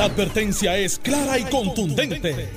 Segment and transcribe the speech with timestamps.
[0.00, 2.48] La advertencia es clara y contundente.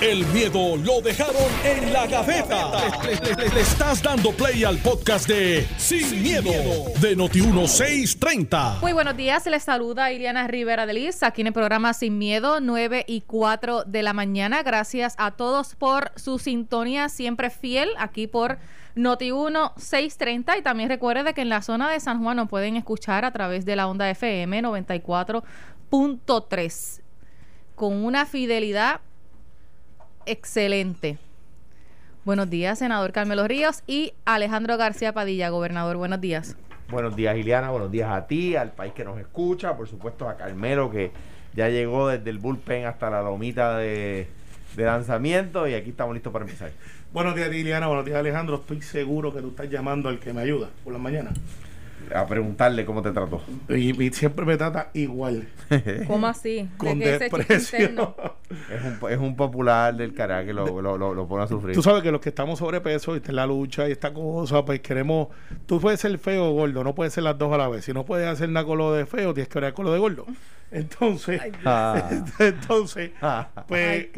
[0.00, 2.70] El miedo lo dejaron en la gaveta.
[3.02, 6.52] Le, estás dando play al podcast de Sin, miedo,
[7.00, 8.78] de Noti1630.
[8.82, 12.60] Muy buenos días, les saluda Iliana Rivera de Liz, aquí en el programa Sin Miedo,
[12.60, 14.62] 9 y 4 de la mañana.
[14.62, 18.58] Gracias a todos por su sintonía siempre fiel aquí por
[18.94, 23.24] Noti1 630 y también recuerde que en la zona de San Juan nos pueden escuchar
[23.24, 24.62] a través de la onda FM
[25.92, 27.02] 94.3
[27.74, 29.02] con una fidelidad
[30.24, 31.18] excelente.
[32.24, 35.98] Buenos días, senador Carmelo Ríos y Alejandro García Padilla, gobernador.
[35.98, 36.56] Buenos días.
[36.88, 37.70] Buenos días, Ileana.
[37.70, 41.10] Buenos días a ti, al país que nos escucha, por supuesto a Carmelo, que
[41.54, 44.28] ya llegó desde el bullpen hasta la domita de,
[44.74, 46.70] de lanzamiento y aquí estamos listos para empezar.
[47.12, 47.86] Buenos días, Liliana.
[47.86, 48.56] Buenos días, Alejandro.
[48.56, 51.32] Estoy seguro que tú estás llamando al que me ayuda por la mañana.
[52.14, 53.42] A preguntarle cómo te trató.
[53.68, 55.48] Y, siempre me trata igual.
[56.06, 56.68] ¿Cómo así?
[56.76, 58.14] Con desprecio.
[58.70, 61.74] Es un, es un popular del cara que lo, lo, lo, pone a sufrir.
[61.74, 64.64] Tú sabes que los que estamos sobrepeso y está en la lucha y esta cosa,
[64.64, 65.28] pues queremos.
[65.66, 67.84] Tú puedes ser feo o gordo, no puedes ser las dos a la vez.
[67.84, 69.98] Si no puedes hacer nada con lo de feo, tienes que ver con lo de
[69.98, 70.26] gordo.
[70.72, 72.24] Entonces, ah.
[72.38, 73.48] entonces, ah.
[73.68, 74.08] pues,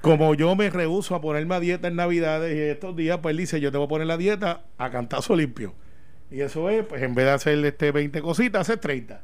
[0.00, 3.60] como yo me rehuso a ponerme a dieta en Navidades y estos días, pues dice,
[3.60, 5.74] yo te voy a poner la dieta a cantazo limpio.
[6.30, 9.20] Y eso es, pues en vez de hacer este 20 cositas, hacer 30.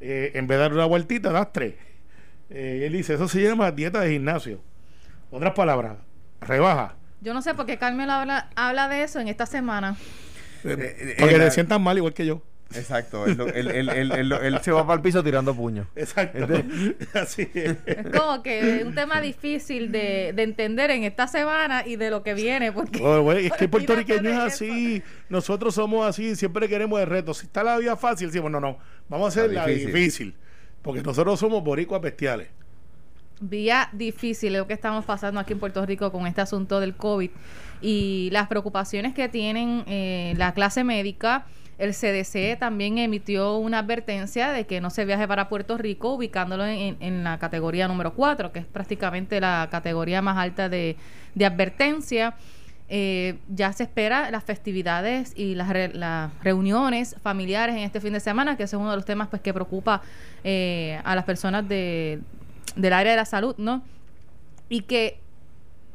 [0.00, 1.74] Eh, en vez de dar una vueltita, das 3.
[2.50, 4.60] Eh, él dice, eso se llama dieta de gimnasio.
[5.30, 5.98] Otras palabras,
[6.40, 6.96] rebaja.
[7.20, 9.96] Yo no sé por qué Carmen habla, habla de eso en esta semana.
[10.64, 12.42] Eh, porque te sientan mal igual que yo.
[12.74, 15.86] Exacto, él, se va para el piso tirando puños.
[15.96, 16.46] Exacto.
[17.14, 17.76] Así es.
[18.14, 22.34] como que es un tema difícil de, entender en esta semana y de lo que
[22.34, 22.70] viene.
[22.72, 23.00] Porque
[23.46, 25.02] es que puertorriqueño es así.
[25.28, 27.32] Nosotros somos así, siempre queremos el reto.
[27.32, 30.34] Si está la vida fácil, decimos, no, no, vamos a hacer la difícil.
[30.82, 32.48] Porque nosotros somos boricuas bestiales.
[33.40, 37.30] Vía difícil lo que estamos pasando aquí en Puerto Rico con este asunto del COVID
[37.80, 41.46] y las preocupaciones que tienen eh, la clase médica
[41.78, 46.66] el CDC también emitió una advertencia de que no se viaje para Puerto Rico, ubicándolo
[46.66, 50.96] en, la categoría número 4, que es prácticamente la categoría más alta de,
[51.40, 52.34] advertencia.
[52.90, 55.68] Eh, ya se espera las festividades y las,
[56.42, 59.40] reuniones familiares en este fin de semana, que ese es uno de los temas pues
[59.40, 60.02] que preocupa
[60.42, 62.20] eh, a las personas de,
[62.74, 63.82] del área de la salud, ¿no?
[64.68, 65.20] Y que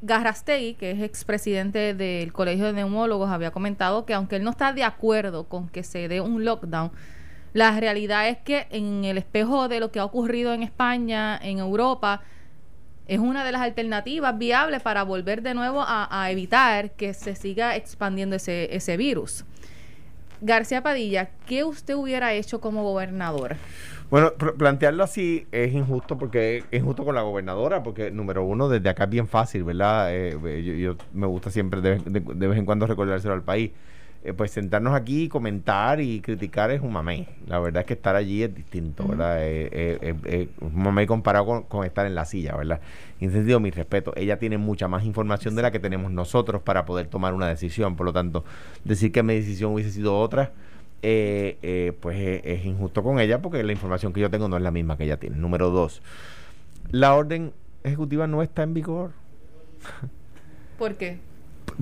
[0.03, 4.73] Garrastegui, que es expresidente del Colegio de Neumólogos, había comentado que aunque él no está
[4.73, 6.91] de acuerdo con que se dé un lockdown,
[7.53, 11.59] la realidad es que en el espejo de lo que ha ocurrido en España, en
[11.59, 12.21] Europa,
[13.07, 17.77] es una de las alternativas viables para volver de nuevo a, evitar que se siga
[17.77, 19.45] expandiendo ese, ese virus.
[20.41, 23.55] García Padilla, ¿qué usted hubiera hecho como gobernador?
[24.13, 28.87] Bueno, plantearlo así es injusto porque es injusto con la gobernadora, porque número uno, desde
[28.87, 30.09] acá es bien fácil, ¿verdad?
[30.13, 33.71] Eh, yo, me gusta siempre de, vez en cuando recordárselo al país.
[34.23, 37.27] Eh, pues sentarnos aquí, comentar y criticar es un mamey.
[37.47, 39.37] La verdad es que estar allí es distinto, ¿verdad?
[39.39, 42.81] Eh, un mamey comparado con, estar en la silla, ¿verdad?
[43.19, 46.61] En ese sentido, mi respeto, ella tiene mucha más información de la que tenemos nosotros
[46.61, 47.95] para poder tomar una decisión.
[47.95, 48.45] Por lo tanto,
[48.83, 50.51] decir que mi decisión hubiese sido otra
[51.05, 54.55] eh, eh, pues eh, es injusto con ella porque la información que yo tengo no
[54.55, 55.35] es la misma que ella tiene.
[55.35, 56.01] Número dos,
[56.91, 57.51] la orden
[57.83, 59.11] ejecutiva no está en vigor.
[60.79, 61.19] ¿Por qué?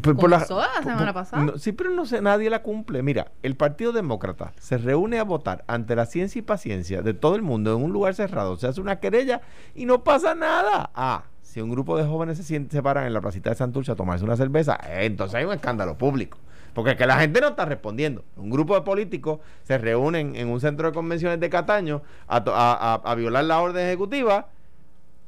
[0.01, 1.53] Por, la, semana pasada.
[1.57, 3.03] sí, pero no sé, nadie la cumple.
[3.03, 7.35] Mira, el Partido Demócrata se reúne a votar ante la ciencia y paciencia de todo
[7.35, 8.55] el mundo en un lugar cerrado.
[8.55, 9.41] Se hace una querella
[9.75, 10.89] y no pasa nada.
[10.95, 13.95] Ah, si un grupo de jóvenes se, se paran en la placita de Santurce a
[13.95, 16.39] tomarse una cerveza, entonces hay un escándalo público.
[16.73, 18.23] Porque es que la gente no está respondiendo.
[18.37, 23.43] Un grupo de políticos se reúnen en un centro de convenciones de Cataño a, violar
[23.43, 24.47] la orden ejecutiva.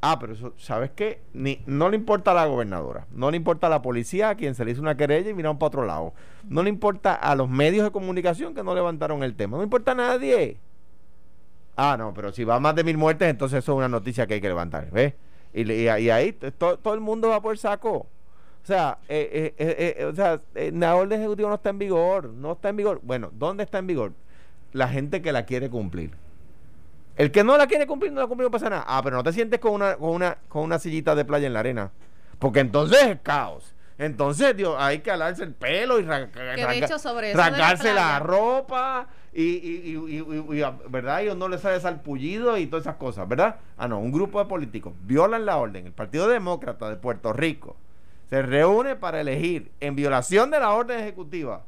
[0.02, 1.22] Ah, pero eso, ¿sabes qué?
[1.34, 4.54] Ni, no le importa a la gobernadora, no le importa a la policía a quien
[4.54, 6.14] se le hizo una querella y miraron para otro lado.
[6.50, 9.58] No le importa a los medios de comunicación que no levantaron el tema.
[9.58, 10.58] No importa a nadie.
[11.76, 14.36] Ah, no, pero si va más de mil muertes, entonces eso es una noticia que
[14.36, 14.92] hay que levantar.
[14.92, 15.14] ¿Ves?
[15.54, 18.08] Y, ahí todo el mundo va por saco.
[18.64, 20.40] O sea, eh, eh, eh, o sea
[20.72, 23.02] la orden ejecutiva no está en vigor, no está en vigor.
[23.04, 24.14] Bueno, ¿dónde está en vigor?
[24.72, 26.12] La gente que la quiere cumplir.
[27.18, 28.86] El que no la quiere cumplir, no la cumple, no pasa nada.
[28.88, 31.54] Ah, pero no te sientes con una, con una, con una sillita de playa en
[31.54, 31.92] la arena.
[32.40, 33.76] Porque entonces es caos.
[33.98, 40.64] Entonces, Dios, hay que alarse el pelo y rasgarse la, ropa y, y, y, y,
[40.90, 41.22] ¿verdad?
[41.22, 43.58] Y no le sale salpullido y todas esas cosas, ¿verdad?
[43.78, 45.86] Ah, no, un grupo de políticos violan la orden.
[45.86, 47.76] El Partido Demócrata de Puerto Rico
[48.34, 51.68] se reúne para elegir, en violación de la orden ejecutiva,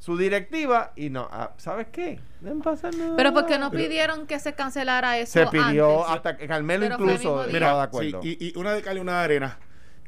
[0.00, 2.18] su directiva y no, ah, ¿sabes qué?
[2.40, 3.14] No pasa nada.
[3.16, 6.16] Pero porque no pidieron que se cancelara eso se pidió antes?
[6.16, 8.20] hasta que Carmelo Pero incluso estaba de Sí, acuerdo.
[8.24, 9.58] y, y una de cal y una de arena.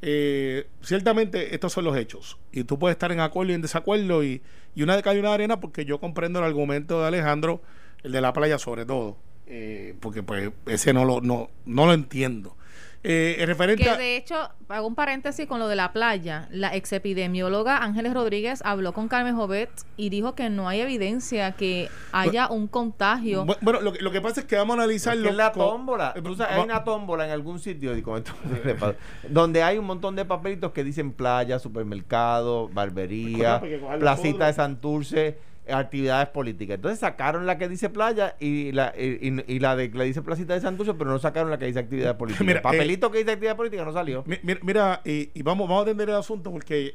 [0.01, 2.37] Eh, ciertamente estos son los hechos.
[2.51, 4.25] Y tú puedes estar en acuerdo y en desacuerdo.
[4.25, 4.43] Y,
[4.75, 7.63] y una de cal y una de arena porque yo comprendo el argumento de Alejandro,
[8.03, 9.19] el de la playa sobre todo.
[9.47, 12.57] Eh, porque pues ese no lo, no, no lo entiendo.
[13.05, 14.37] Eh, en referente Que de hecho,
[14.69, 16.47] hago un paréntesis con lo de la playa.
[16.53, 21.51] La ex epidemióloga Ángeles Rodríguez habló con Carmen Jovet y dijo que no hay evidencia
[21.53, 23.45] que haya un contagio.
[23.45, 25.23] Bu- Bueno, lo, que- lo que pasa es que vamos a Es analizarlo.
[25.25, 26.15] que es la tómbola.
[26.17, 28.33] eh, sabes, hay una tómbola en algún sitio y con esto
[29.29, 33.61] donde hay un montón de papelitos que dicen playa, supermercado, barbería,
[33.99, 35.39] placita de Santurce,
[35.70, 36.76] actividades políticas.
[36.76, 40.05] Entonces sacaron la que dice playa y la, y, y- y la de que le
[40.05, 42.44] dice placita de Santurce, pero no sacaron la que dice actividad política.
[42.44, 44.25] Mira, el papelito que dice actividad política no salió.
[44.26, 46.94] Mi- Mira, mira, y, y vamos, vamos a atender el asunto porque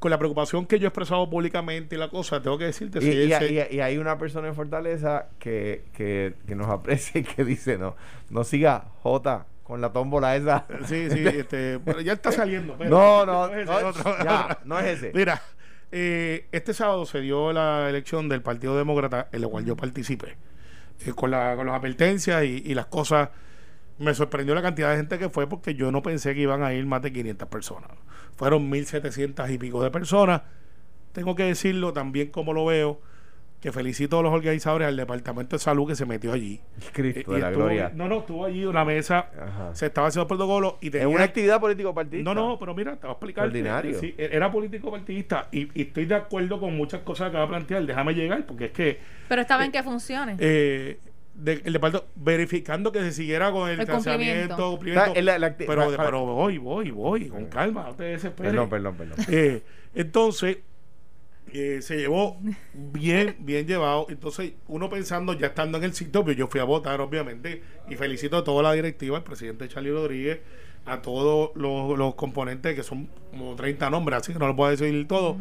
[0.00, 3.02] con la preocupación que yo he expresado públicamente y la cosa, tengo que decirte Y,
[3.02, 7.20] si y- ese- y- y hay una persona en Fortaleza que, que, que nos aprecia
[7.20, 7.94] y que dice, no,
[8.30, 10.66] no siga J con la tómbola esa.
[10.86, 12.74] Sí, sí, este, pero ya está saliendo.
[12.78, 14.16] pero- No, no, es ese, no, otro.
[14.24, 15.12] ya, no es ese.
[15.14, 15.40] Mira,
[15.92, 20.36] eh, este sábado se dio la elección del Partido Demócrata, en la cual yo participé,
[21.06, 23.28] eh, con, la, con las advertencias y, y las cosas.
[23.98, 26.72] Me sorprendió la cantidad de gente que fue porque yo no pensé que iban a
[26.72, 27.90] ir más de 500 personas.
[28.36, 30.42] Fueron 1.700 y pico de personas.
[31.12, 33.00] Tengo que decirlo también como lo veo,
[33.62, 36.60] que felicito a los organizadores al Departamento de Salud que se metió allí.
[36.92, 37.92] Cristo Y- de y la estuvo- gloria.
[37.94, 39.74] No, no, estuvo allí una mesa, Ajá.
[39.74, 41.08] se estaba haciendo protocolo y Es tenía...
[41.08, 42.34] una actividad político-partidista.
[42.34, 43.46] No, no, pero mira, te voy a explicar.
[43.46, 43.98] Ordinario.
[44.00, 47.48] Sí, era político partidista y, y estoy de acuerdo con muchas cosas que va a
[47.48, 47.86] plantear.
[47.86, 48.98] Déjame llegar, porque es que
[49.28, 50.36] Pero estaba en que funcione.
[50.40, 50.98] eh,
[51.34, 54.78] de- el departamento verificando que se siguiera con el, El cumplimiento.
[55.22, 58.50] la- la pero, pero voy, voy, voy, con calma, no te desesperes.
[58.52, 59.18] Perdón, perdón, perdón.
[59.30, 59.62] Eh,
[59.94, 60.58] entonces,
[61.52, 62.38] eh, se llevó
[62.72, 64.06] bien, bien llevado.
[64.08, 67.96] Entonces, uno pensando, ya estando en el sitio, pues yo fui a votar, obviamente, y
[67.96, 70.40] felicito a toda la directiva, al presidente Charlie Rodríguez,
[70.86, 74.70] a todos los, los componentes, que son como 30 nombres, así que no lo puedo
[74.70, 75.36] decir todo.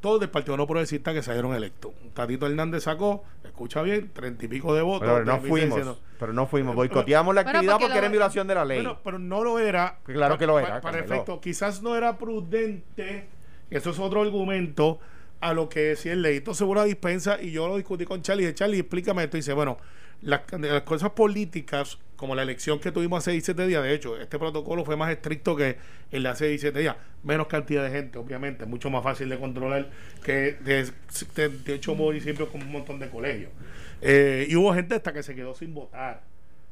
[0.00, 1.90] Todos del Partido No Progresista que salieron electos.
[2.14, 5.08] Tatito Hernández sacó, escucha bien, treinta y pico de votos.
[5.08, 5.76] Pero no fuimos.
[5.76, 6.02] 1600.
[6.20, 6.76] Pero no fuimos.
[6.76, 8.78] Boicoteamos la actividad porque porque, lo- era en violación de la ley.
[8.78, 9.98] Bueno, pero no lo era.
[10.04, 11.14] Claro que lo era, pa- Para Carmelo.
[11.14, 13.26] efecto, quizás no era prudente.
[13.70, 15.00] Eso es otro argumento
[15.40, 16.24] a lo que decía el.
[16.26, 18.44] Entonces hubo una dispensa y yo lo discutí con Charlie.
[18.44, 19.36] Dije, Charlie, explícame esto.
[19.36, 19.78] Y dice, bueno,
[20.22, 20.42] las,
[20.84, 24.96] cosas políticas, como la elección que tuvimos hace 17 días, de hecho, este protocolo fue
[24.96, 25.76] más estricto que
[26.10, 26.96] el de hace 17 días.
[27.22, 29.90] Menos cantidad de gente, obviamente, mucho más fácil de controlar
[30.24, 30.90] que de,
[31.34, 33.52] de, de hecho municipios con un montón de colegios.
[34.00, 36.22] Eh, y hubo gente hasta que se quedó sin votar.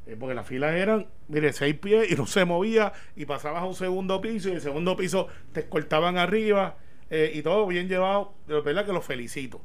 [0.07, 3.67] Eh, porque las filas eran, mire, seis pies y no se movía y pasabas a
[3.67, 6.77] un segundo piso y el segundo piso te escoltaban arriba
[7.11, 8.33] eh, y todo bien llevado.
[8.47, 9.61] De verdad que los felicito.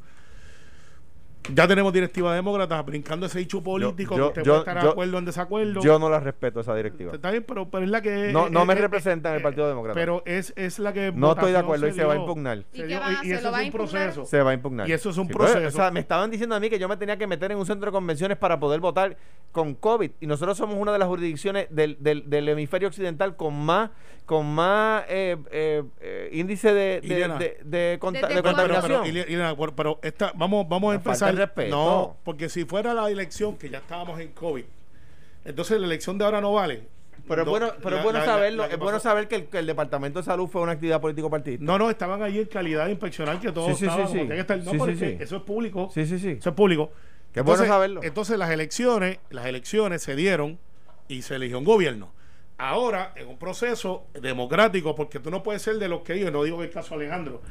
[1.54, 4.16] Ya tenemos directiva demócrata brincando ese hecho político.
[4.16, 5.82] yo- que usted yo- puede estar de acuerdo o en desacuerdo.
[5.82, 7.14] Yo no la respeto esa directiva.
[7.14, 8.32] Está bien, pero, pero es la que.
[8.32, 10.00] No, no eh, me eh, representa en el eh, Partido Demócrata.
[10.00, 11.12] Pero es, es la que.
[11.12, 12.60] no estoy de acuerdo y se va a impugnar.
[12.60, 13.32] ¿Y Se qué dio- van a hacer?
[13.34, 14.26] eso ¿Lo es va un proceso.
[14.26, 14.88] Se va a impugnar.
[14.90, 15.58] Y eso es un Sí, proceso.
[15.58, 17.58] pero, o sea, me estaban diciendo a mí que yo me tenía que meter en
[17.58, 19.18] un centro de convenciones para poder votar
[19.52, 20.12] con COVID.
[20.22, 23.90] Y nosotros somos una de las jurisdicciones del, del, del hemisferio occidental con más
[24.24, 28.42] con más eh, eh, eh, índice de, de, de, de conta- ¿Desde de?
[28.44, 29.02] Pero, contaminación.
[29.02, 31.31] pero, Ilia- Ilia, pero- pero esta, vamos, vamos a empezar.
[31.38, 31.76] Respeto.
[31.76, 34.64] No, porque si fuera la elección que ya estábamos en COVID,
[35.46, 36.84] entonces la elección de ahora no vale.
[37.28, 39.36] Pero No, bueno, pero la- es bueno la- saberlo, la que es bueno saber que
[39.36, 41.64] el, que el Departamento de Salud fue una actividad político-partidista.
[41.64, 44.28] No, no, estaban allí en calidad de inspeccional que todos Sí, sí, sí, estaban sí.
[44.28, 44.58] que estar.
[44.64, 45.18] No, Sí, sí.
[45.20, 45.90] eso es público.
[45.94, 46.30] Sí, sí, sí.
[46.40, 46.92] Eso es público.
[47.32, 48.02] Qué bueno saberlo.
[48.04, 50.58] Entonces las elecciones, las elecciones se dieron
[51.08, 52.12] y se eligió un gobierno.
[52.58, 56.44] Ahora, en un proceso democrático, porque tú no puedes ser de los que ellos, no
[56.44, 57.42] digo que el caso Alejandro,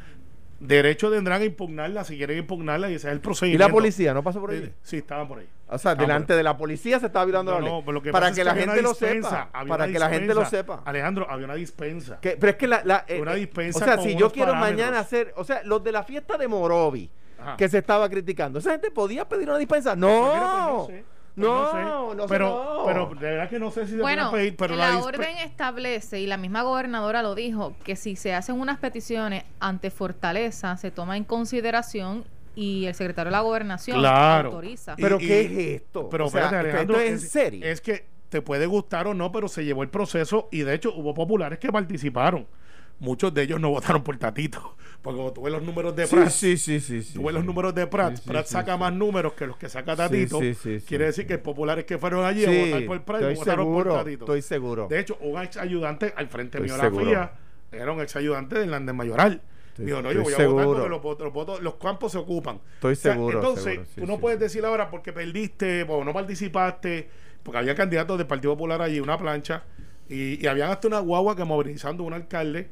[0.60, 3.66] derecho tendrán a impugnarla si quieren impugnarla y ese es el ¿Y procedimiento.
[3.66, 4.60] la policía no pasó por ahí?
[4.62, 5.48] Sí, sí, estaban por ahí.
[5.66, 7.72] O sea, Estaban delante de la policía se estaba violando No, la ley.
[7.72, 9.50] no, pero lo que para que la gente lo sepa.
[9.66, 10.82] Para que la gente lo sepa.
[10.84, 12.20] Alejandro, había una dispensa.
[12.20, 14.30] Que- pero es que la, la, eh, Una eh, dispensa o sea, con si yo
[14.30, 14.78] quiero parámetros.
[14.78, 17.56] mañana hacer, o sea, los de la fiesta de Morovi Ajá.
[17.56, 19.90] que se estaba criticando, esa gente podía pedir una dispensa.
[19.96, 21.04] Pues mira, pues No, no sé.
[21.34, 21.76] Pues no, sé.
[22.16, 22.82] no, sé, pero, no.
[22.86, 25.38] pero de verdad que no sé si se Bueno, puede pedir, pero la, dispe- orden
[25.38, 30.76] establece, y la misma gobernadora lo dijo, que si se hacen unas peticiones ante Fortaleza,
[30.76, 32.24] se toma en consideración
[32.56, 34.48] y el secretario de la gobernación Claro.
[34.50, 34.96] autoriza.
[34.96, 36.08] Pero Y- ¿qué y- es esto?
[36.10, 37.66] Pero O sea, espérate, esto- Alejandro, esto es en serio.
[37.66, 40.92] Es que te puede gustar o no, pero se llevó el proceso y de hecho
[40.94, 42.46] hubo populares que participaron.
[43.00, 46.28] Muchos de ellos no votaron por Tatito, porque como tuve los números de sí, Pratt,
[46.28, 47.18] sí, sí, sí, sí, sí.
[47.18, 48.78] los números de Pratt, Sí, sí, Pratt sí, saca sí.
[48.78, 51.06] más números que los que saca Tatito, sí, sí, sí, quiere sí.
[51.06, 54.24] decir que populares que fueron allí Sí, a votar por Pratt votaron seguro, por Tatito.
[54.24, 54.86] estoy seguro.
[54.88, 57.06] De hecho, un ex ayudante al frente mío de la seguro.
[57.06, 57.32] FIA
[57.72, 59.40] era un ex ayudante de Hernández Mayoral.
[59.78, 60.66] Dijo, no, yo voy a votar
[61.00, 62.60] porque los, los, los, campos se ocupan.
[62.74, 63.38] Estoy seguro.
[63.38, 67.08] Entonces, tú no puedes decir ahora porque perdiste o no participaste,
[67.42, 69.62] porque había candidatos del Partido Popular allí, una plancha,
[70.08, 72.68] y, y habían hasta una guagua que movilizando un alcalde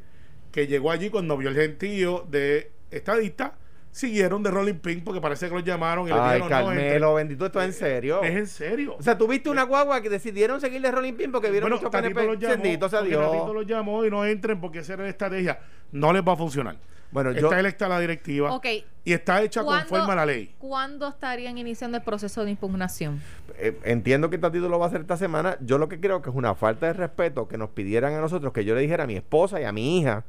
[0.52, 3.54] que llegó allí cuando vio el gentío de estadista
[3.90, 7.46] siguieron de Rolling Pin porque parece que los llamaron y le Ay, dijeron Carmelo, bendito,
[7.46, 8.22] esto es en serio.
[8.22, 8.96] Es en serio.
[8.98, 12.24] O sea, tuviste una guagua que decidieron seguir de Rolling Pin porque vieron mucho PNP.
[12.24, 13.54] Los llamó, bendito sea Dios.
[13.54, 15.58] los llamó y no entren porque esa era la estrategia.
[15.90, 16.76] No les va a funcionar.
[17.10, 18.84] Bueno, está yo, electa la directiva okay.
[19.02, 20.54] y está hecha conforme a la ley.
[20.58, 23.22] ¿Cuándo estarían iniciando el proceso de impugnación?
[23.56, 25.56] Eh, entiendo que Tatito lo va a hacer esta semana.
[25.62, 28.52] Yo lo que creo que es una falta de respeto que nos pidieran a nosotros
[28.52, 30.24] que yo le dijera a mi esposa y a mi hija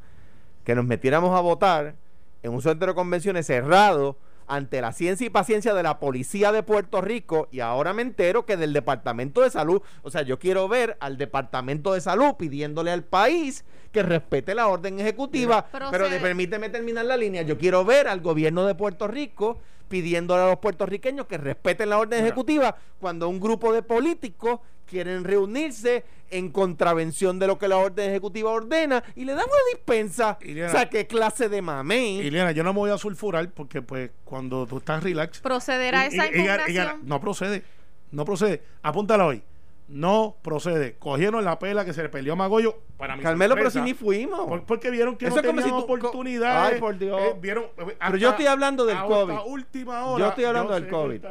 [0.64, 1.96] que nos metiéramos a votar
[2.44, 4.18] en un centro de convenciones cerrado
[4.50, 8.46] ante la ciencia y paciencia de la policía de Puerto Rico y ahora me entero
[8.46, 12.92] que del Departamento de Salud, o sea, yo quiero ver al Departamento de Salud pidiéndole
[12.92, 18.08] al país que respete la orden ejecutiva, pero, permíteme terminar la línea, yo quiero ver
[18.08, 23.30] al gobierno de Puerto Rico pidiéndole a los puertorriqueños que respeten la orden ejecutiva cuando
[23.30, 29.04] un grupo de políticos quieren reunirse en contravención de lo que la orden ejecutiva ordena
[29.16, 30.38] y le dan una dispensa.
[30.42, 32.20] o sea, qué clase de mamey.
[32.20, 35.40] Iliana, yo no me voy a sulfurar porque pues cuando tú estás relax...
[35.40, 37.02] ¿Procederá esa impugnación?
[37.04, 37.64] No procede,
[38.12, 38.62] no procede.
[38.82, 39.44] Apúntala hoy
[39.90, 40.96] no procede.
[40.98, 43.24] Cogieron la pela que se le peleó a Magoyo para mí.
[43.24, 44.62] Carmelo, pero si ni fuimos.
[44.66, 46.74] porque vieron que Eso no tenían oportunidades.
[46.74, 47.20] Ay, por Dios.
[47.20, 49.36] Eh, vieron, eh, pero yo estoy hablando del COVID.
[49.48, 50.20] última hora.
[50.20, 51.22] Yo estoy hablando del COVID.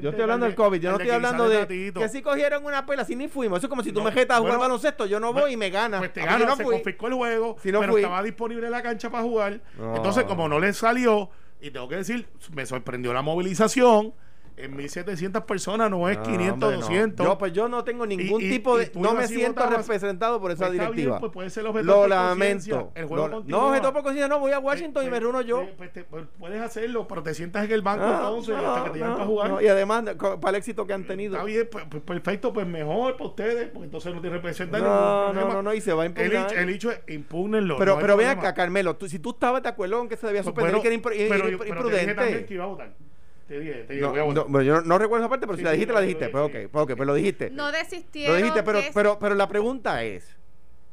[0.00, 0.80] Yo estoy hablando del COVID.
[0.80, 3.58] Yo no estoy hablando de que si cogieron una pela, si ni fuimos.
[3.58, 5.70] Eso es como si tú me jetas a jugar baloncesto, yo no voy y me
[5.70, 6.00] ganas.
[6.00, 9.60] Pues te ganas, se confiscó el juego, pero estaba disponible en la cancha para jugar.
[9.94, 14.12] Entonces, como no le salió, y tengo que decir, me sorprendió la movilización
[14.56, 17.26] en 1700 personas no es 500, 200.
[17.26, 18.90] Yo, pues yo no tengo ningún tipo de.
[18.94, 21.20] No me siento representado por esa pues directiva.
[21.20, 22.92] pues puede ser lo lamento.
[22.94, 25.66] El juego no, objeto por conciencia, no, voy a Washington y me reúno yo.
[25.76, 29.26] Pues, puedes hacerlo, pero te sientas en el banco entonces hasta que te llamen para
[29.26, 29.62] jugar.
[29.62, 31.34] y además, para el éxito que han tenido.
[31.34, 35.48] Está bien, pues, perfecto, pues mejor para ustedes, porque entonces no te representan no, no,
[35.48, 36.52] no, no, y se va a impugnar.
[36.54, 37.76] El, hecho es impúgnenlo.
[37.76, 40.80] Pero, pero vean acá, Carmelo, si tú estabas de acuerdo con que se debía suspender,
[40.80, 42.46] que era imprudente.
[42.46, 43.05] que iba a votar.
[43.46, 44.12] Te dije, te no,
[44.48, 46.28] no, yo no, recuerdo esa parte, pero si la dijiste, la dijiste.
[46.30, 47.50] Pues ok, pues ok, pues lo dijiste.
[47.50, 48.34] No desistieron.
[48.34, 50.36] Lo dijiste, pero, pero, pero la pregunta es: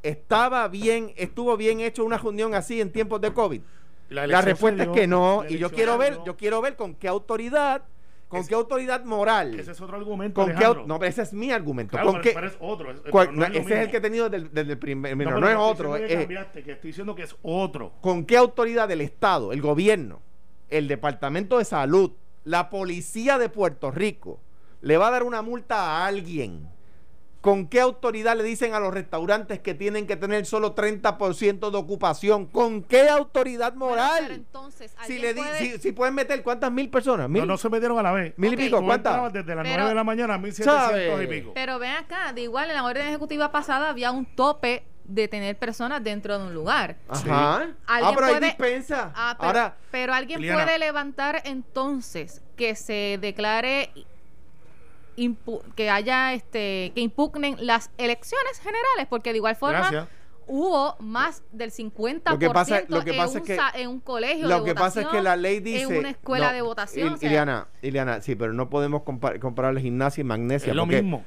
[0.04, 3.62] ¿estaba bien, estuvo bien hecho una reunión así en tiempos de COVID?
[4.10, 7.84] La, respuesta es que no, y yo quiero ver, yo quiero ver con qué autoridad
[8.34, 9.60] ¿Con qué autoridad moral?
[9.60, 10.42] Ese es otro argumento.
[10.42, 12.00] ¿Con qué, no, ese es mi argumento.
[12.02, 12.90] ¿Con qué, es otro.
[12.90, 15.16] ese es el que he tenido desde, el primer.
[15.16, 15.94] No, no es otro.
[15.94, 17.94] Que cambiaste, que estoy diciendo que es otro.
[18.02, 20.20] ¿Con qué autoridad del Estado, el gobierno,
[20.72, 22.12] el Departamento de Salud,
[22.44, 24.40] la policía de Puerto Rico
[24.82, 26.70] le va a dar una multa a alguien,
[27.40, 31.78] ¿con qué autoridad le dicen a los restaurantes que tienen que tener solo 30% de
[31.78, 32.46] ocupación?
[32.48, 34.32] ¿Con qué autoridad moral?
[34.32, 37.30] entonces, si, le si, pueden meter cuántas mil personas.
[37.30, 37.42] ¿Mil?
[37.42, 38.34] No, no se metieron a la vez.
[38.38, 39.32] Mil y pico, ¿cuántas?
[39.32, 41.52] Desde las 9 de la mañana a 1700 y pico.
[41.54, 45.58] Pero ven acá, de igual en la orden ejecutiva pasada había un tope de tener
[45.58, 46.96] personas dentro de un lugar.
[47.08, 47.70] Ajá.
[47.88, 49.12] Ah, pero hay dispensa.
[49.16, 53.92] Ah, pero, Ahora, pero alguien puede levantar entonces que se declare
[55.76, 60.08] que haya este que impugnen las elecciones generales porque de igual forma
[60.48, 63.90] hubo más del 50% lo que pasa, lo que pasa en, un, es que, en
[63.90, 67.18] un colegio lo que pasa es que la ley dice en una escuela de votación
[67.22, 71.24] Iliana, Iliana, sí, pero no podemos comparar, comparar gimnasia y magnesia es lo mismo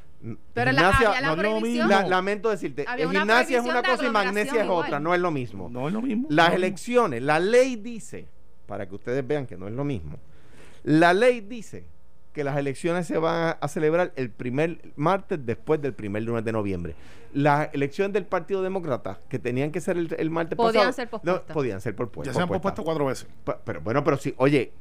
[0.52, 5.14] pero gimnasia, la, la lamento decirte, gimnasia es una cosa y magnesia es otra, no
[5.14, 5.68] es lo mismo.
[5.68, 6.26] No es lo mismo.
[6.30, 8.26] Las elecciones, la ley dice,
[8.66, 10.18] para que ustedes vean que no es lo mismo,
[10.84, 11.84] la ley dice
[12.32, 16.52] que las elecciones se van a, celebrar el primer martes después del primer lunes de
[16.52, 16.94] noviembre.
[17.32, 21.48] Las elecciones del Partido Demócrata, que tenían que ser el, martes podían ser pospuestas.
[21.48, 22.34] No, podían ser pospuestas.
[22.34, 23.26] Ya se han pospuesto cuatro veces.
[23.64, 24.72] pero bueno, pero sí, oye,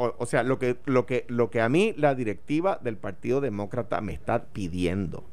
[0.00, 4.00] o, sea, lo que, lo, que, lo que a mí la directiva del Partido Demócrata
[4.00, 5.24] me está pidiendo.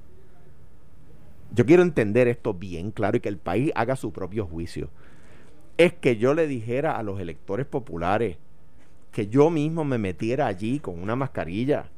[1.53, 4.89] Yo quiero entender esto bien claro y que el país haga su propio juicio.
[5.77, 8.37] Es que yo le dijera a los electores populares
[9.13, 11.89] que yo mismo me metiera allí con una mascarilla.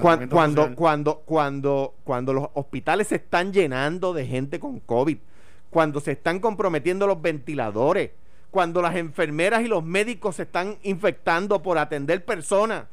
[0.00, 5.18] Cuando, cuando, cuando, cuando, cuando los hospitales se están llenando de gente con COVID,
[5.70, 8.10] cuando se están comprometiendo los ventiladores,
[8.54, 12.84] cuando las enfermeras y los médicos se están infectando por atender personas.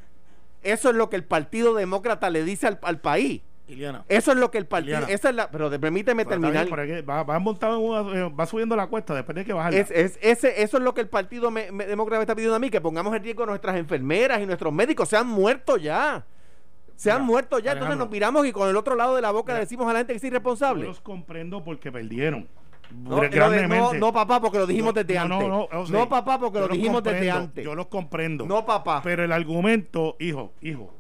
[0.63, 3.43] Eso es lo que el Partido Demócrata le dice al, país.
[4.09, 5.05] Eso es lo que el partido.
[5.07, 6.67] Esa es la, pero permíteme terminar.
[7.07, 9.75] va, va, montado eh, va subiendo la cuesta, después de que bajar.
[9.75, 12.81] Es, ese, eso es lo que el Partido Demócrata me está pidiendo a mí, que
[12.81, 15.09] pongamos en riesgo nuestras enfermeras y nuestros médicos.
[15.09, 16.25] Se han muerto ya.
[16.95, 17.73] Se han muerto ya.
[17.73, 19.99] Entonces nos miramos y con el otro lado de la boca le decimos a la
[19.99, 20.81] gente que es irresponsable.
[20.81, 22.47] Yo los comprendo porque perdieron
[22.93, 25.37] No, papá, porque lo dijimos desde antes.
[25.39, 27.63] No, No, no, o sea, papá, porque lo dijimos desde antes.
[27.63, 28.45] Yo los comprendo.
[28.45, 29.01] No, papá.
[29.03, 30.93] Pero el argumento, hijo, hijo.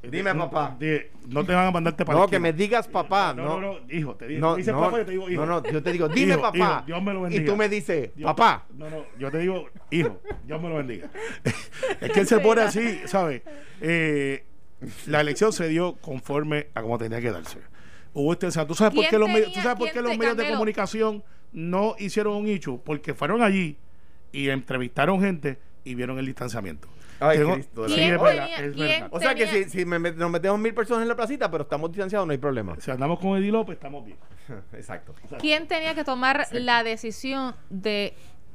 [0.00, 0.76] Dime, papá.
[0.78, 3.34] de- no te van a mandarte para No, que me digas papá.
[3.34, 4.40] No, No, no, no, hijo, te digo.
[4.40, 5.44] no, dices no, papá, yo te digo hijo.
[5.44, 6.56] no, no, yo te digo, dime Hijo, papá.
[6.56, 7.42] hijo, Dios me lo bendiga.
[7.42, 8.64] Y tú me dices, Dios- papá.
[8.74, 11.08] No, no, yo te digo, hijo, Dios me lo bendiga.
[12.00, 13.42] es que él se pone así, ¿sabes?
[13.80, 14.44] Eh,
[15.06, 17.58] la elección se dio conforme a como tenía que darse.
[18.14, 20.00] Hubo este, o sea, ¿tú sabes por ¿Quién qué los tenía- ¿tú sabes por qué
[20.02, 21.22] los medios de comunicación
[21.52, 22.78] no hicieron un hecho?
[22.84, 23.76] Porque fueron allí
[24.32, 26.88] y entrevistaron gente y vieron el distanciamiento.
[27.20, 29.08] Ay, Tengo- Cristo de sí, la ¿Quién es verdad, tenía- es quién verdad.
[29.10, 31.64] O sea que si, si me met- nos metemos mil personas en la placita, pero
[31.64, 32.76] estamos distanciados, no hay problema.
[32.80, 34.18] Si andamos con Eddie López, estamos bien.
[34.72, 35.14] Exacto.
[35.40, 38.14] ¿Quién tenía que tomar la decisión de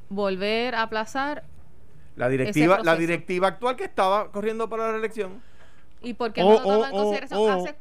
[0.09, 1.43] volver a aplazar
[2.15, 5.41] La directiva, la directiva actual que estaba corriendo para la reelección.
[6.01, 7.49] y por qué no lo toman en consideración?
[7.49, 7.75] Hace-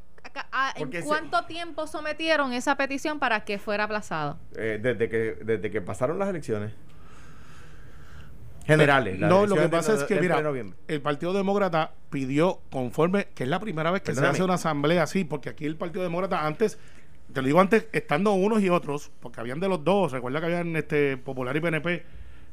[0.52, 4.38] a- Porque ¿En cuánto tiempo sometieron esa petición para que fuera aplazado?
[4.56, 6.72] eh, desde, que, desde que pasaron las elecciones.
[8.66, 9.18] Generales.
[9.18, 10.40] las No, lo que pasa de- es que, mira,
[10.86, 14.28] el Partido Demócrata pidió conforme, que es la primera vez que Perdóname.
[14.34, 16.78] se hace una asamblea así, porque aquí el Partido Demócrata antes,
[17.32, 20.46] te lo digo antes, estando unos y otros, porque habían de los dos, recuerda que
[20.46, 22.04] habían este Popular y PNP,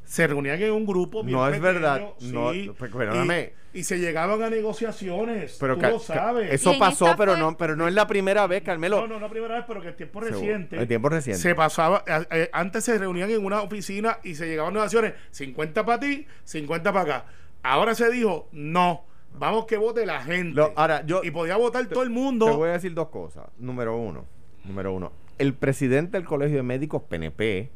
[0.10, 1.24] se reunían en un grupo.
[1.24, 2.02] bien No es verdad.
[2.18, 3.54] sí, No, pues, perdóname.
[3.74, 5.58] Y, y se llegaban a negociaciones.
[5.60, 6.52] Pero tú lo sabes.
[6.52, 9.02] Eso pasó, pero fue- no, pero no es la primera vez, Carmelo.
[9.02, 10.40] No, no, no la primera vez, pero que en tiempo Seguro.
[10.40, 10.82] reciente.
[10.82, 11.40] En tiempo reciente.
[11.42, 16.00] Se pasaba, eh, antes se reunían en una oficina y se llegaban negociaciones, 50 para
[16.00, 17.26] ti, 50 para acá.
[17.62, 19.06] Ahora se dijo, no,
[19.38, 20.56] vamos que vote la gente.
[20.56, 22.58] Lo- ahora, yo- y podía votar todo el Te mundo.
[22.58, 23.46] voy a decir dos cosas.
[23.60, 24.26] Número uno,
[24.64, 25.12] número uno.
[25.38, 27.70] El presidente del Colegio de Médicos PNP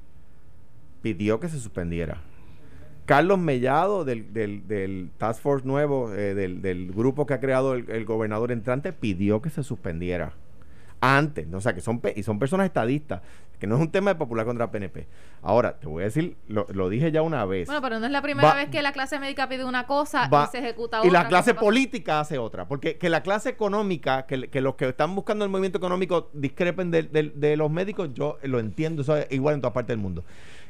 [1.03, 2.21] pidió que se suspendiera.
[3.05, 7.73] Carlos Mellado del, del, del Task Force nuevo, eh, del, del grupo que ha creado
[7.75, 10.33] el, el gobernador entrante, pidió que se suspendiera.
[11.01, 13.21] Antes, o sea, que son, pe- y son personas estadistas,
[13.59, 15.05] que no es un tema de popular contra PNP.
[15.41, 17.65] Ahora, te voy a decir, lo, lo dije ya una vez.
[17.67, 20.29] Bueno, pero no es la primera Va- vez que la clase médica pide una cosa
[20.29, 21.23] va- y se ejecuta y otra.
[21.23, 22.69] la clase política hace otra.
[22.69, 26.89] Porque que la clase económica, que, que los que están buscando el movimiento económico discrepen
[26.89, 29.99] de, de- de los médicos, yo lo entiendo, eso es igual en toda parte del
[29.99, 30.23] mundo.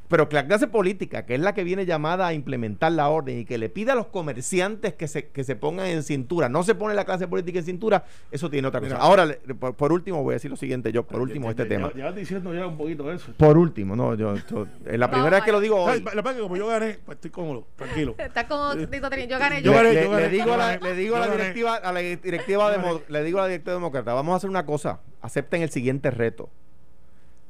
[0.10, 3.40] Pero que la clase política, que es la que viene llamada a implementar la orden
[3.40, 6.62] y que le pide a los comerciantes que se, que se pongan en cintura, no
[6.64, 8.96] se pone la clase política en cintura, eso tiene otra cosa.
[8.96, 9.04] Mira.
[9.04, 9.28] Ahora,
[9.60, 11.92] por, por último, voy a decir lo siguiente, yo, por último, este Ya- tema.
[11.96, 13.32] Ya, ya diciendo ya un poquito de eso.
[13.38, 16.02] Por último, no, yo, yo- es la primera vez que lo digo hoy.
[16.04, 18.14] La verdad que como yo gané, pues estoy cómodo, tranquilo.
[18.20, 20.58] Está como Tito Trini, yo gané, Yo gané, le- yo gané, le digo yo a
[20.58, 23.02] la, le digo a la directiva, a la directiva gané.
[23.08, 26.50] le digo a la directiva demócrata, vamos a hacer una cosa, acepten el siguiente reto.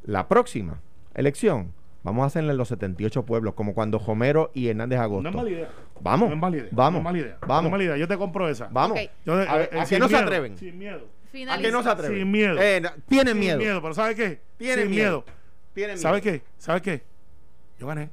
[0.05, 0.79] La próxima
[1.15, 5.23] elección, vamos a hacerla en los 78 pueblos, como cuando Homero y Hernández Agosto.
[5.23, 5.69] No es mala idea.
[6.01, 6.69] Vamos, No es mala idea.
[6.71, 7.37] vamos, No es mala idea.
[7.41, 7.63] vamos.
[7.63, 7.97] No es mala idea.
[7.97, 8.67] Yo te compro esa.
[8.71, 8.99] Vamos.
[8.99, 9.09] Ok.
[9.25, 10.57] Yo, a ver, eh, ¿a qué no se miedo, atreven?
[10.57, 11.01] Sin miedo.
[11.49, 12.17] ¿A qué no se atreven?
[12.19, 12.61] Sin miedo.
[12.61, 13.57] Eh, no, tienen Sin miedo.
[13.57, 13.81] miedo.
[13.81, 14.39] Pero ¿sabes qué?
[14.57, 15.23] Tienen sin miedo.
[15.25, 15.37] miedo.
[15.73, 16.37] Tienen ¿Sabes miedo.
[16.39, 16.45] qué?
[16.59, 17.01] ¿Sabes qué?
[17.79, 18.09] Yo gané.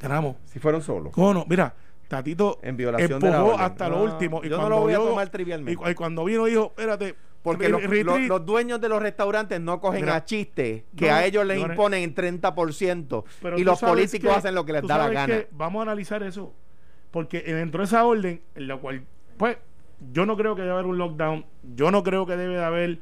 [0.00, 0.36] Ganamos.
[0.44, 1.12] Si fueron solos.
[1.12, 1.44] ¿Cómo no?
[1.48, 1.74] Mira,
[2.08, 4.40] Tatito En violación de la empujó hasta lo No, último.
[4.42, 5.82] Y yo no cuando lo voy a tomar trivialmente.
[5.86, 7.14] Y, y cuando vino dijo, espérate.
[7.42, 8.04] Porque los, retreat.
[8.06, 11.46] los- los dueños de los restaurantes no cogen Mira, a chistes que no, a ellos
[11.46, 15.08] les imponen en 30% Pero y los políticos que- hacen lo que les da la
[15.08, 15.44] gana.
[15.52, 16.52] vamos a analizar eso.
[17.10, 19.02] Porque dentro de esa orden, en la cual,
[19.38, 19.56] pues,
[20.12, 21.44] yo no creo que debe haber un lockdown.
[21.74, 22.98] Yo no creo que debe de haber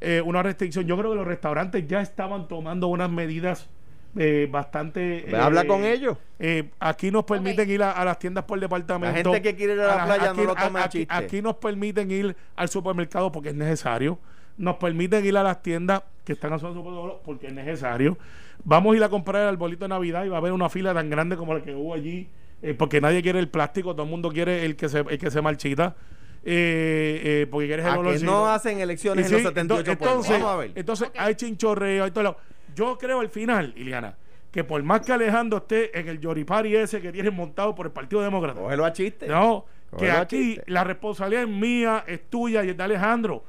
[0.00, 0.86] eh, una restricción.
[0.86, 3.68] Yo creo que los restaurantes ya estaban tomando unas medidas
[4.16, 5.26] eh, bastante.
[5.36, 6.16] Habla eh, con ellos.
[6.38, 9.30] eh, aquí nos permiten ir a, a las tiendas por departamento.
[9.30, 11.14] La gente que quiere ir a la playa aquí, no lo toma aquí, chiste.
[11.14, 14.18] aquí nos permiten ir al supermercado porque es necesario.
[14.56, 18.18] Nos permiten ir a las tiendas que están a su supermercado porque es necesario.
[18.64, 20.92] Vamos a ir a comprar el arbolito de Navidad y va a haber una fila
[20.92, 22.28] tan grande como la que hubo allí.
[22.62, 25.30] eh, porque nadie quiere el plástico, todo el mundo quiere el que se, el que
[25.30, 25.96] se marchita.
[26.44, 28.30] Eh, eh, porque quieres el A que olorcito.
[28.30, 30.16] no hacen elecciones Y en los sí, 78 ento- pueblos.
[30.26, 30.72] entonces, Vamos a ver.
[30.74, 31.14] entonces Ok.
[31.18, 32.36] hay chinchorreo, hay todo lado.
[32.74, 34.16] Yo creo al final, Iliana,
[34.50, 37.92] que por más que Alejandro esté en el Yoripari ese que tienen montado por el
[37.92, 39.26] Partido Demócrata, Cógelo a chiste.
[39.26, 40.64] no, que Cógelo aquí chiste.
[40.70, 43.44] la responsabilidad es mía, es tuya y es de Alejandro.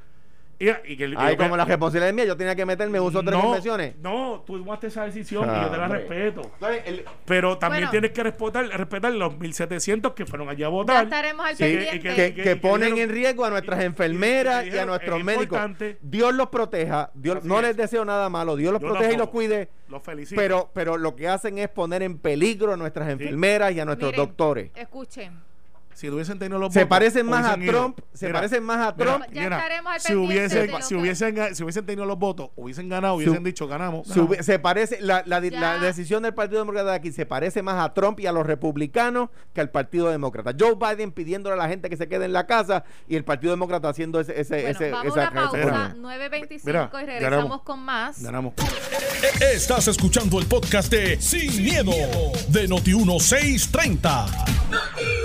[0.61, 3.21] Y, y que, Ay, y- como la responsabilidad es mía, yo tenía que meterme uso
[3.23, 3.55] de tres no.
[4.03, 5.99] No, tú tomaste esa decisión y Ah, yo te la hombre.
[6.01, 6.41] respeto.
[6.53, 7.91] Entonces, el- Pero también Bueno.
[7.91, 11.03] tienes que respetar, respetar los 1700 que fueron allí a Ya votar.
[11.05, 11.95] estaremos al Sí, pendiente.
[11.95, 14.65] y que- que, que- que que ponen dijeron- en riesgo a nuestras y- y- enfermeras
[14.65, 15.43] y y, a nuestros es médicos.
[15.45, 15.97] importante.
[16.01, 17.09] Dios los proteja.
[17.15, 17.63] Dios, no es.
[17.63, 18.55] les deseo nada malo.
[18.55, 19.31] Dios los Yo proteja y los tampoco.
[19.37, 19.69] cuide.
[19.87, 20.39] Los felicito.
[20.39, 24.11] Pero, pero lo que hacen es poner en peligro a nuestras enfermeras y a nuestros
[24.11, 24.71] Miren, doctores.
[24.75, 25.41] Escuchen,
[25.93, 27.71] si hubiesen tenido los se votos, parecen más a ido.
[27.71, 29.25] Trump, se Mira, parecen más a mira, Trump.
[29.33, 32.49] Ya mira, estaremos al si hubiesen, de lo si hubiesen, si hubiesen tenido los votos,
[32.55, 34.07] hubiesen ganado, Su- hubiesen dicho ganamos.
[34.07, 34.45] Se, ganamos.
[34.45, 35.21] se parece, la,
[35.81, 39.29] decisión del Partido Demócrata de aquí se parece más a Trump y a los republicanos
[39.53, 40.53] que al Partido Demócrata.
[40.59, 43.51] Joe Biden pidiéndole a la gente que se quede en la casa y el Partido
[43.51, 46.89] Demócrata haciendo ese, ese, Bueno, ese, vamos esa- a una ese- pausa, ese- 9.25 Mira,
[46.93, 47.61] y regresamos ganamos.
[47.63, 48.21] con más.
[48.23, 48.53] Ganamos.
[49.53, 51.91] Estás escuchando el podcast de Sin, miedo,
[52.47, 54.25] de Noti1630.
[54.25, 55.20] Son las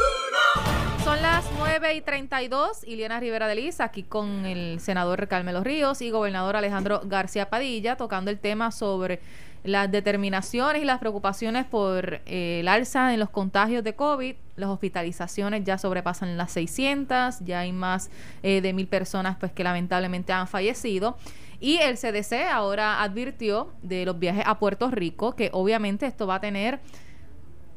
[1.78, 2.84] 9 y 32.
[2.86, 7.96] Iliana Rivera de Liz, aquí con el senador Carmelo Ríos y gobernador Alejandro García Padilla,
[7.96, 9.20] tocando el tema sobre
[9.62, 14.36] las determinaciones y las preocupaciones por eh, el alza en los contagios de COVID.
[14.56, 18.10] Las hospitalizaciones ya sobrepasan las 600, ya hay más
[18.42, 21.18] eh, de mil personas pues, que lamentablemente han fallecido.
[21.60, 26.36] Y el CDC ahora advirtió de los viajes a Puerto Rico, que obviamente esto va
[26.36, 26.80] a tener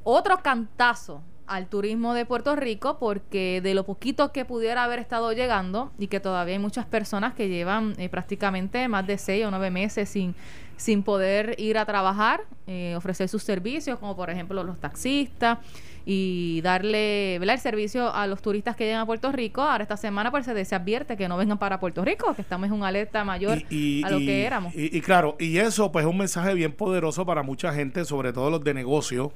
[0.05, 5.31] otro cantazo al turismo de Puerto Rico porque de lo poquito que pudiera haber estado
[5.33, 9.49] llegando y que todavía hay muchas personas que llevan eh, prácticamente más de seis o
[9.51, 10.35] nueve meses sin,
[10.77, 15.57] sin poder ir a trabajar, eh, ofrecer sus servicios, como por ejemplo los taxistas
[16.05, 17.55] y darle ¿verdad?
[17.55, 19.61] el servicio a los turistas que llegan a Puerto Rico.
[19.61, 22.67] Ahora esta semana pues se, se advierte que no vengan para Puerto Rico, que estamos
[22.67, 24.73] en una alerta mayor Y- y- a lo y- que éramos.
[24.75, 28.33] Y, y claro, y eso pues es un mensaje bien poderoso para mucha gente, sobre
[28.33, 29.31] todo los de negocio,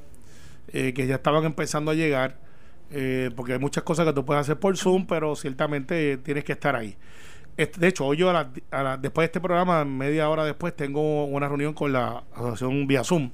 [0.73, 2.37] eh, que ya estaban empezando a llegar,
[2.91, 6.51] eh, porque hay muchas cosas que tú puedes hacer por Zoom, pero ciertamente tienes que
[6.51, 6.97] estar ahí.
[7.55, 10.43] Este, de hecho, hoy yo a la- a la- después de este programa, media hora
[10.43, 13.29] después, tengo una reunión con la Asociación vía Zoom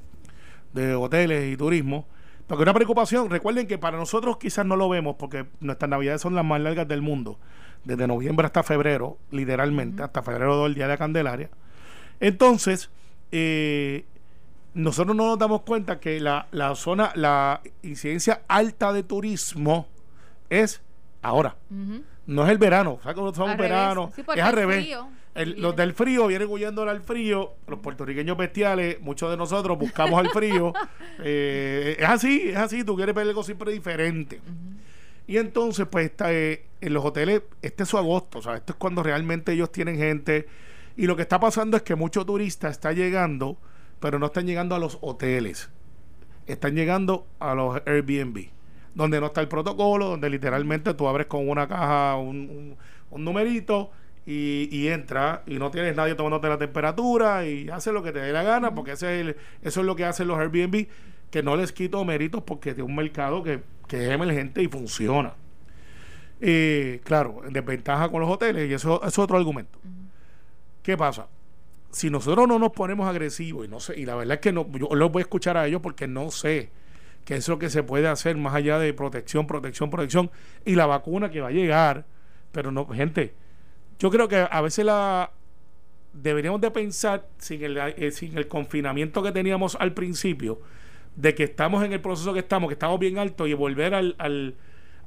[0.73, 2.05] de Hoteles y Turismo.
[2.47, 6.33] Porque una preocupación, recuerden que para nosotros quizás no lo vemos porque nuestras navidades son
[6.35, 7.39] las más largas del mundo,
[7.85, 11.49] desde noviembre hasta febrero, literalmente, hasta febrero del Día de la Candelaria.
[12.19, 12.89] Entonces,
[13.31, 14.05] eh,
[14.73, 19.87] nosotros no nos damos cuenta que la, la zona, la incidencia alta de turismo
[20.49, 20.81] es
[21.21, 21.55] ahora.
[22.25, 23.57] No es el verano, ¿sabes somos revés.
[23.57, 24.11] verano?
[24.15, 24.87] Sí, es al revés.
[25.35, 30.19] El- los del frío vienen huyendo al frío, los puertorriqueños bestiales, muchos de nosotros buscamos
[30.19, 30.73] al frío.
[31.21, 34.39] Eh, es así, es así, tú quieres ver algo siempre diferente.
[35.27, 38.71] Y entonces, pues, está, eh, en los hoteles, este es su agosto, o sea, esto
[38.71, 40.47] es cuando realmente ellos tienen gente.
[40.95, 43.57] Y lo que está pasando es que mucho turista está llegando,
[43.99, 45.69] pero no están llegando a los hoteles.
[46.47, 48.47] Están llegando a los Airbnb,
[48.95, 52.77] donde no está el protocolo, donde literalmente tú abres con una caja un, un-
[53.11, 53.91] un numerito
[54.25, 58.19] y, y entra y no tienes nadie tomándote la temperatura y hace lo que te
[58.19, 60.87] dé la gana, porque ese es el- eso es lo que hacen los Airbnb,
[61.31, 65.33] que no les quito méritos porque es un mercado que, que es emergente y funciona.
[66.41, 69.77] Eh, claro, en desventaja con los hoteles, y eso, eso es otro argumento.
[70.83, 71.27] ¿Qué pasa?
[71.91, 74.67] Si nosotros no nos ponemos agresivos, y no sé, y la verdad es que no,
[74.71, 76.69] yo los voy a escuchar a ellos porque no sé
[77.25, 80.29] qué es lo que se puede hacer más allá de protección, protección, protección,
[80.65, 82.05] y la vacuna que va a llegar,
[82.51, 83.33] pero no, gente,
[83.99, 85.31] yo creo que a veces la
[86.13, 90.59] deberíamos de pensar sin el, eh, sin el confinamiento que teníamos al principio,
[91.15, 94.15] de que estamos en el proceso que estamos, que estamos bien altos y volver al,
[94.19, 94.55] al-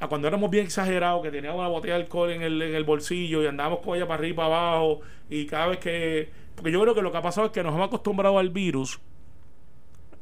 [0.01, 2.85] a cuando éramos bien exagerados, que teníamos una botella de alcohol en el, en el
[2.85, 6.43] bolsillo y andábamos con ella para arriba y para abajo y cada vez que...
[6.55, 9.01] Porque yo creo que lo que ha pasado es que nos hemos acostumbrado al virus,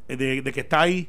[0.08, 1.08] eh, de, de que está ahí,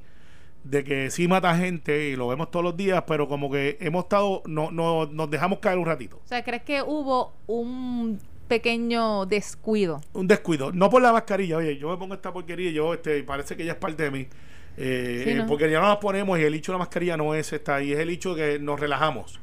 [0.63, 4.03] de que sí mata gente y lo vemos todos los días, pero como que hemos
[4.03, 6.21] estado, no, no, nos dejamos caer un ratito.
[6.23, 10.01] O sea, ¿crees que hubo un pequeño descuido?
[10.13, 10.71] un descuido.
[10.71, 13.65] No por la mascarilla, oye, yo me pongo esta porquería y yo, este, parece que
[13.65, 14.27] ya es parte de mí.
[14.77, 15.47] Eh, Sí, eh, ¿no?
[15.47, 17.93] Porque ya no las ponemos y el hecho de la mascarilla no es esta, y
[17.93, 19.39] es el hecho que nos relajamos.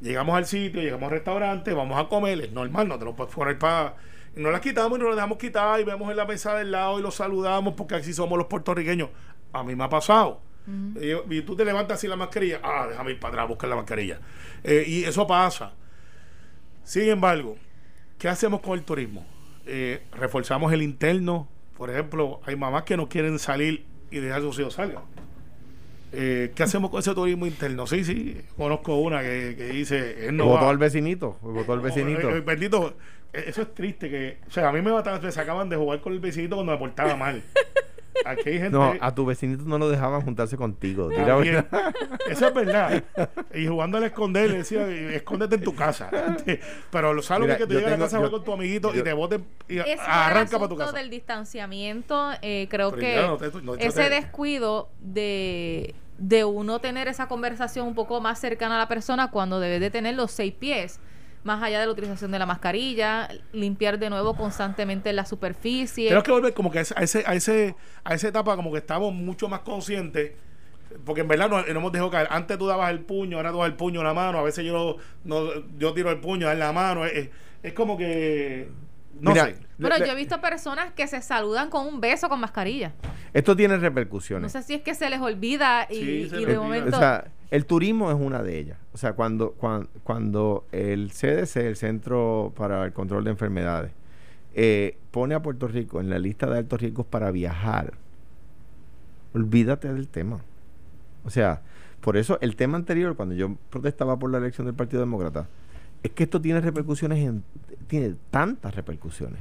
[0.00, 3.34] Llegamos al sitio, llegamos al restaurante, vamos a comer, es normal, no te lo puedes
[3.34, 3.94] poner para.
[4.36, 6.70] Y nos las quitamos y nos las dejamos quitar y vemos en la mesa del
[6.72, 9.10] lado y los saludamos porque así somos los puertorriqueños.
[9.52, 10.40] A mí me ha pasado.
[11.00, 13.68] y, y tú te levantas así la mascarilla, ah, déjame ir para atrás a buscar
[13.70, 14.20] la mascarilla.
[14.64, 15.72] Eh, y eso pasa.
[16.84, 17.56] Sin embargo,
[18.18, 19.26] ¿qué hacemos con el turismo?
[19.66, 21.48] Eh, reforzamos el interno.
[21.76, 25.02] Por ejemplo, hay mamás que no quieren salir y dejar a sus hijos salgan.
[26.14, 27.86] Eh, ¿Qué hacemos con ese turismo interno?
[27.86, 30.70] Sí, sí, conozco una que, que dice, él no votó va.
[30.70, 32.28] al vecinito, votó al vecinito.
[32.30, 32.94] Eh, bendito,
[33.32, 36.12] eso es triste que, o sea, a mí me, mataban- me sacaban de jugar con
[36.12, 37.42] el vecinito cuando me portaba mal.
[38.26, 41.10] Aquí hay gente No, a tu vecinito no lo dejaban juntarse contigo.
[41.10, 43.02] Eso es verdad.
[43.54, 46.10] Y jugando al esconder, le decía, escóndete en tu casa.
[46.90, 48.52] Pero lo sabes Mira, que te llega a la casa a jugar yo- con tu
[48.52, 50.92] amiguito y te boten y arranca para tu casa.
[50.92, 56.44] del distanciamiento, eh, creo Pero que ya no te- no te- ese descuido de, de
[56.44, 60.14] uno tener esa conversación un poco más cercana a la persona cuando debes de tener
[60.14, 61.00] los seis pies,
[61.44, 66.06] más allá de la utilización de la mascarilla, limpiar de nuevo constantemente la superficie.
[66.06, 67.74] Tenemos que volver como que a ese, a ese,
[68.04, 70.32] a esa etapa como que estamos mucho más conscientes
[71.04, 72.28] porque en verdad no, hemos dejado caer.
[72.30, 74.38] Antes tú dabas el puño, ahora tú das el puño en la mano.
[74.38, 77.04] A veces yo no, yo tiro el puño en la mano.
[77.04, 77.30] Es,
[77.74, 78.68] como que.
[79.20, 79.56] No sé.
[79.78, 82.92] Pero yo he visto personas que se saludan con un beso con mascarilla.
[83.32, 84.42] Esto tiene repercusiones.
[84.54, 86.96] No sé si es que se les olvida y, de momento.
[86.96, 88.78] O sea, el turismo es una de ellas.
[88.92, 93.92] O sea, cuando, cuando, cuando el CDC, el Centro para el Control de Enfermedades,
[94.54, 97.94] eh, pone a Puerto Rico en la lista de altos riesgos para viajar,
[99.34, 100.40] olvídate del tema.
[101.24, 101.62] O sea,
[102.00, 105.48] por eso el tema anterior, cuando yo protestaba por la elección del Partido Demócrata,
[106.02, 107.44] es que esto tiene repercusiones, en,
[107.86, 109.40] tiene tantas repercusiones,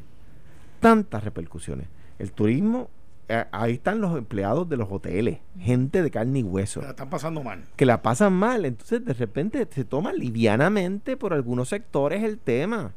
[0.79, 1.87] tantas repercusiones.
[2.19, 2.89] El turismo,
[3.27, 6.81] eh, ahí están los empleados de los hoteles, gente de carne y hueso.
[6.81, 7.63] Que la están pasando mal.
[7.75, 8.65] Que la pasan mal.
[8.65, 12.93] Entonces, de repente se toma livianamente por algunos sectores el tema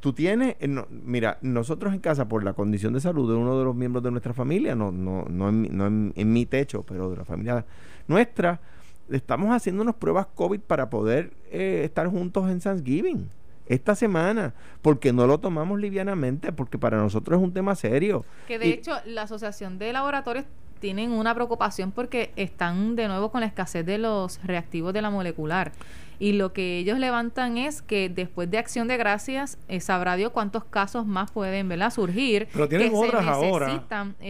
[0.00, 3.64] tú tienes, eh, mira, nosotros en casa, por la condición de salud de uno de
[3.64, 7.16] los miembros de nuestra familia, no, no, no, en, no en, mi techo, pero de
[7.16, 7.64] la familia
[8.08, 8.60] nuestra,
[9.10, 13.28] estamos haciéndonos pruebas COVID para poder eh, estar juntos en Thanksgiving
[13.66, 18.24] esta semana, porque no lo tomamos livianamente, porque para nosotros es un tema serio.
[18.46, 20.44] Que de hecho la Asociación de Laboratorios
[20.80, 25.10] tienen una preocupación porque están de nuevo con la escasez de los reactivos de la
[25.10, 25.72] molecular.
[26.18, 30.30] Y lo que ellos levantan es que después de Acción de Gracias, eh, sabrá Dios
[30.30, 31.90] cuántos casos más pueden ¿verdad?
[31.90, 32.48] surgir.
[32.52, 33.82] Pero tienen otras ahora.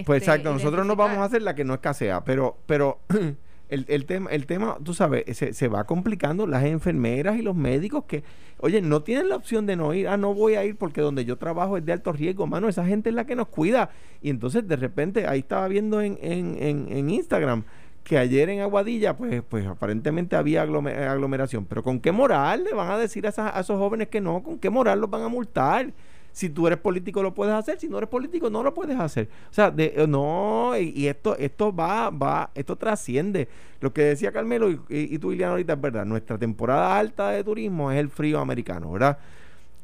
[0.06, 3.00] pues exacto, nosotros no vamos a hacer la que no escasea, pero, pero
[3.68, 7.56] el, el, tema, el tema, tú sabes, se, se, va complicando las enfermeras y los
[7.56, 8.22] médicos que,
[8.58, 11.24] oye, no tienen la opción de no ir, ah, no voy a ir porque donde
[11.24, 13.90] yo trabajo es de alto riesgo, mano, esa gente es la que nos cuida.
[14.20, 17.64] Y entonces de repente, ahí estaba viendo en, en, en, en Instagram,
[18.04, 21.64] que ayer en Aguadilla, pues, pues aparentemente había aglomeración.
[21.64, 24.42] Pero ¿con qué moral le van a decir a, esos jóvenes que no?
[24.42, 25.92] ¿Con qué moral los van a multar?
[26.34, 29.28] Si tú eres político lo puedes hacer, si no eres político no lo puedes hacer.
[29.50, 33.48] O sea, de, eh, no, y, esto, esto va, va, esto trasciende.
[33.80, 36.04] Lo que decía Carmelo y, y, tú, Liliana, ahorita es verdad.
[36.04, 39.16] Nuestra temporada alta de turismo es el frío americano, ¿verdad?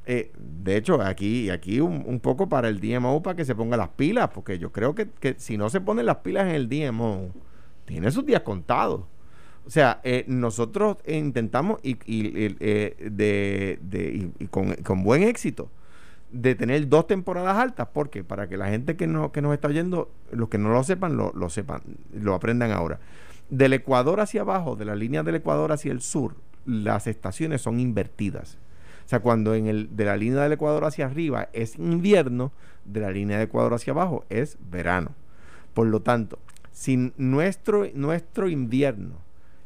[0.06, 3.90] Eh, de hecho, aquí, aquí un, poco para el DMO para que se ponga las
[3.90, 7.28] pilas, porque yo creo que, que si no se ponen las pilas en el DMO,
[7.84, 9.02] tiene sus días contados.
[9.64, 15.70] O sea, eh, nosotros intentamos y, eh, de, con, buen éxito
[16.32, 17.88] de tener dos temporadas altas.
[17.92, 20.82] porque Para que la gente que, no, que nos está oyendo, los que no lo
[20.84, 23.00] sepan, lo, lo sepan, lo aprendan ahora.
[23.48, 27.80] Del Ecuador hacia abajo, de la línea del Ecuador hacia el sur, las estaciones son
[27.80, 28.58] invertidas.
[29.06, 32.52] O sea, cuando en el, de la línea del Ecuador hacia arriba es invierno,
[32.84, 35.10] de la línea del Ecuador hacia abajo es verano.
[35.74, 36.38] Por lo tanto,
[36.70, 39.16] si nuestro, nuestro invierno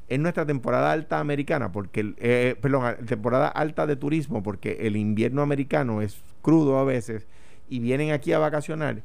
[0.09, 4.97] es nuestra temporada alta americana, porque, eh, eh, perdón, temporada alta de turismo, porque el
[4.97, 7.27] invierno americano es crudo a veces,
[7.69, 9.03] y vienen aquí a vacacionar,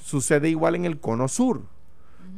[0.00, 1.62] sucede igual en el cono sur.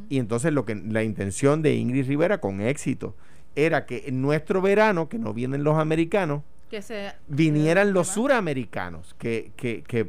[0.08, 3.14] Y entonces lo que la intención de Ingrid Rivera con éxito
[3.54, 9.14] era que en nuestro verano, que no vienen los americanos, que se, vinieran los suramericanos
[9.14, 10.02] que, que, que,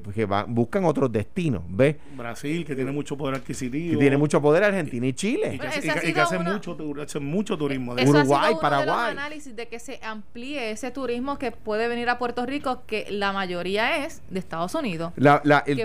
[0.48, 1.95] buscan otros destinos, ¿ves?
[2.15, 3.93] Brasil, que tiene mucho poder adquisitivo.
[3.93, 5.56] Que tiene mucho poder Argentina y Chile.
[5.56, 7.95] Y que, hace, mucho, hace mucho turismo.
[7.95, 9.15] De Uruguay, Paraguay.
[9.15, 13.08] De análisis de que se amplíe ese turismo que puede venir a Puerto Rico, que
[13.10, 15.13] la mayoría es de Estados Unidos.
[15.15, 15.41] La,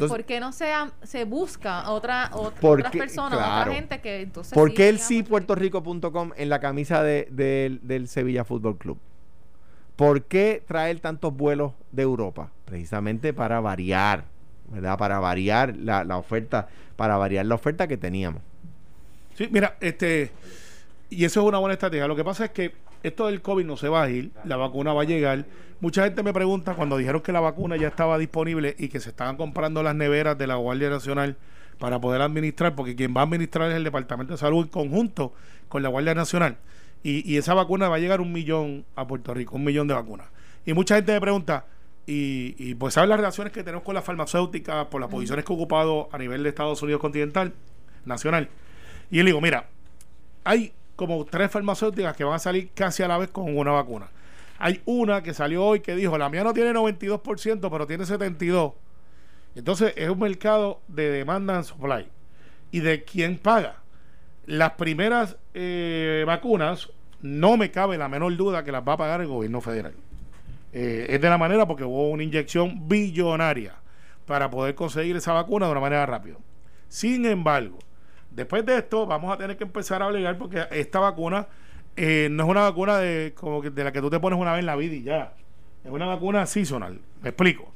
[0.09, 0.71] ¿Por qué no se,
[1.03, 4.53] se busca otra, otra otras personas, otra gente que entonces...
[4.53, 8.99] ¿Por qué el sí puertorico.com en la camisa de, del Sevilla Fútbol Club?
[9.96, 12.50] ¿Por qué traer tantos vuelos de Europa?
[12.64, 14.24] Precisamente para variar,
[14.68, 14.98] ¿verdad?
[14.98, 18.42] Para variar la, oferta, para variar la oferta que teníamos.
[19.37, 20.33] Sí, mira, este,
[21.11, 22.09] y eso es una buena estrategia.
[22.09, 22.72] Lo que pasa es que
[23.04, 25.44] esto del COVID no se va a ir, la vacuna va a llegar.
[25.80, 29.11] Mucha gente me pregunta cuando dijeron que la vacuna ya estaba disponible y que se
[29.11, 31.37] estaban comprando las neveras de la Guardia Nacional
[31.78, 35.35] para poder administrar, porque quien va a administrar es el Departamento de Salud en conjunto
[35.68, 36.57] con la Guardia Nacional.
[37.07, 40.27] Y, esa vacuna va a llegar un millón a Puerto Rico, un millón de vacunas.
[40.64, 41.67] Y mucha gente me pregunta,
[42.07, 45.57] y, pues saben las relaciones que tenemos con las farmacéuticas por las posiciones que he
[45.57, 47.53] ocupado a nivel de Estados Unidos continental,
[48.07, 48.49] nacional.
[49.11, 49.69] Y él digo, mira,
[50.45, 54.09] hay como tres farmacéuticas que van a salir casi a la vez con una vacuna.
[54.59, 58.75] Hay una que salió hoy que dijo, la mía no tiene 92%, pero tiene 72%.
[59.57, 62.09] Entonces es un mercado de demanda and supply.
[62.71, 63.77] ¿Y de quién paga?
[64.47, 66.90] Las primeras eh, vacunas,
[67.23, 69.95] no me cabe la menor duda que las va a pagar el gobierno federal.
[70.73, 73.75] Eh, es de la manera porque hubo una inyección billonaria
[74.27, 76.37] para poder conseguir esa vacuna de una manera rápida.
[76.88, 77.79] Sin embargo,
[78.31, 81.47] después de esto vamos a tener que empezar a obligar porque esta vacuna
[81.97, 84.61] eh, no es una vacuna de, como de la que tú te pones una vez
[84.61, 85.35] en la vida y ya.
[85.85, 87.01] Es una vacuna seasonal.
[87.23, 87.74] Me explico.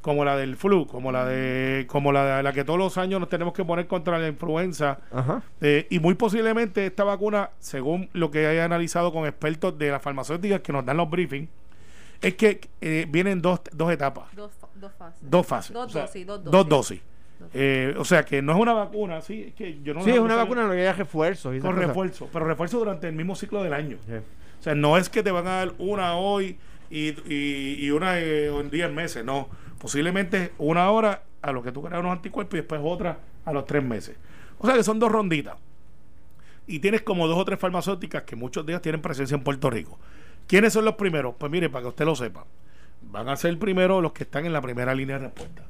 [0.00, 3.20] Como la del flu, como la de como la de la que todos los años
[3.20, 4.98] nos tenemos que poner contra la influenza.
[5.60, 10.02] Eh, y muy posiblemente esta vacuna, según lo que haya analizado con expertos de las
[10.02, 11.48] farmacéuticas que nos dan los briefings,
[12.22, 14.34] es que eh, vienen dos, dos etapas.
[14.34, 15.30] Dos, dos fases.
[15.30, 15.72] Dos fases.
[15.72, 16.26] Dos dosis.
[16.26, 16.52] Dos dosis.
[16.52, 17.02] Dos dosis.
[17.54, 20.18] Eh, o sea que no es una vacuna, sí, es que yo no Sí, es
[20.18, 21.58] una vacuna, lo que hay refuerzos.
[21.60, 23.96] Con refuerzo, pero refuerzo durante el mismo ciclo del año.
[24.58, 26.58] O sea, no es que te van a dar una hoy
[26.90, 29.48] y, y, una en 10 meses, no.
[29.80, 33.64] Posiblemente una hora a lo que tú creas unos anticuerpos y después otra a los
[33.64, 34.14] tres meses.
[34.58, 35.56] O sea que son dos ronditas.
[36.66, 39.98] Y tienes como dos o tres farmacéuticas que muchos días tienen presencia en Puerto Rico.
[40.46, 41.34] ¿Quiénes son los primeros?
[41.38, 42.44] Pues mire, para que usted lo sepa,
[43.10, 45.62] van a ser primero los que están en la primera línea de respuesta.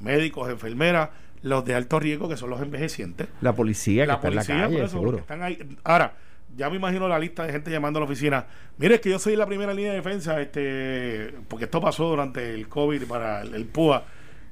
[0.00, 1.08] Médicos, enfermeras,
[1.42, 3.28] los de alto riesgo, que son los envejecientes.
[3.40, 5.18] La policía, la policía, seguro.
[5.18, 5.76] están ahí.
[5.84, 6.14] Ahora,
[6.56, 8.46] ya me imagino la lista de gente llamando a la oficina.
[8.78, 12.54] Mire, es que yo soy la primera línea de defensa, este, porque esto pasó durante
[12.54, 14.04] el COVID para el, PUA.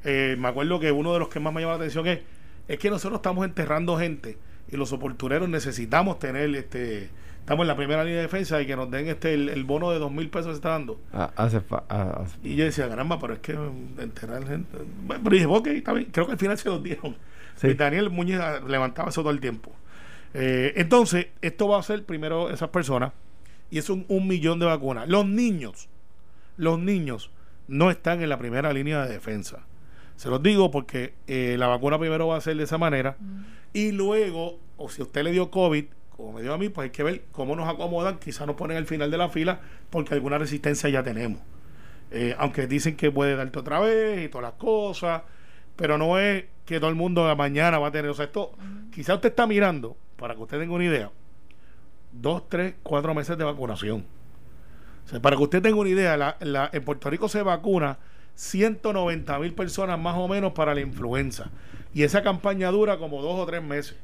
[0.04, 2.20] Eh, me acuerdo que uno de los que más me llama la atención es,
[2.68, 4.36] es que nosotros estamos enterrando gente
[4.70, 7.10] y los oportuneros necesitamos tener este
[7.40, 9.98] estamos en la primera línea de defensa y que nos den este el, bono de
[9.98, 11.00] dos mil pesos que se está dando.
[11.12, 13.52] Ah, hace ah, y yo decía, caramba, pero es que
[13.98, 14.78] enterrar gente.
[15.08, 16.08] Pero dije, ok, está bien.
[16.12, 17.16] Creo que al final se los dieron.
[17.62, 19.72] Y Daniel Muñiz levantaba eso todo el tiempo.
[20.34, 23.12] Eh, entonces, esto va a ser primero esas personas
[23.70, 25.08] y es un, un, millón de vacunas.
[25.08, 25.88] Los niños,
[26.56, 27.30] los niños
[27.68, 29.64] no están en la primera línea de defensa.
[30.16, 33.16] Se los digo porque eh, la vacuna primero va a ser de esa manera
[33.72, 36.90] y luego, o si usted le dio COVID, como me dio a mí, pues hay
[36.90, 38.18] que ver cómo nos acomodan.
[38.18, 41.40] Quizás nos ponen al final de la fila porque alguna resistencia ya tenemos.
[42.10, 45.22] Eh, aunque dicen que puede darte otra vez y todas las cosas,
[45.76, 48.10] pero no es que todo el mundo mañana va a tener.
[48.10, 48.52] O sea, esto,
[48.94, 51.10] quizás usted está mirando para que usted tenga una idea,
[52.12, 54.06] dos, tres, cuatro meses de vacunación.
[55.20, 57.98] para que usted tenga una idea, la, en Puerto Rico se vacuna
[58.36, 61.50] 190 mil personas más o menos para la influenza.
[61.92, 63.96] Y esa campaña dura como dos o tres meses.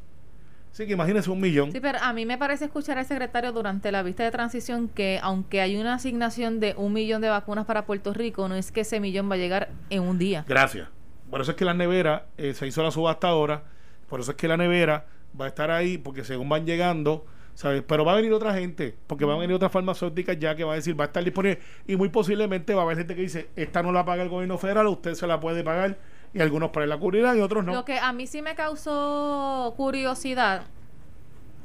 [0.72, 1.70] Así que imagínese un millón.
[1.70, 5.20] Sí, pero a mí me parece escuchar al secretario durante la vista de transición que
[5.22, 8.80] aunque hay una asignación de un millón de vacunas para Puerto Rico, no es que
[8.80, 10.44] ese millón va a llegar en un día.
[10.48, 10.88] Gracias.
[11.30, 13.62] Por eso es que la nevera eh, se hizo la subasta ahora.
[14.08, 15.06] Por eso es que la nevera
[15.40, 17.24] va a estar ahí porque según van llegando,
[17.54, 17.82] ¿sabes?
[17.86, 20.72] Pero va a venir otra gente, porque van a venir otras farmacéuticas ya que va
[20.72, 23.48] a decir, va a estar disponible y muy posiblemente va a haber gente que dice,
[23.56, 25.98] esta no la paga el gobierno federal, usted se la puede pagar
[26.32, 27.74] y algunos para la cubrirán y otros no.
[27.74, 30.62] Lo que a mí sí me causó curiosidad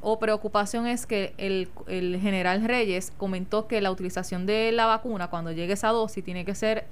[0.00, 5.28] o preocupación es que el, el general Reyes comentó que la utilización de la vacuna
[5.28, 6.86] cuando llegue esa dosis tiene que ser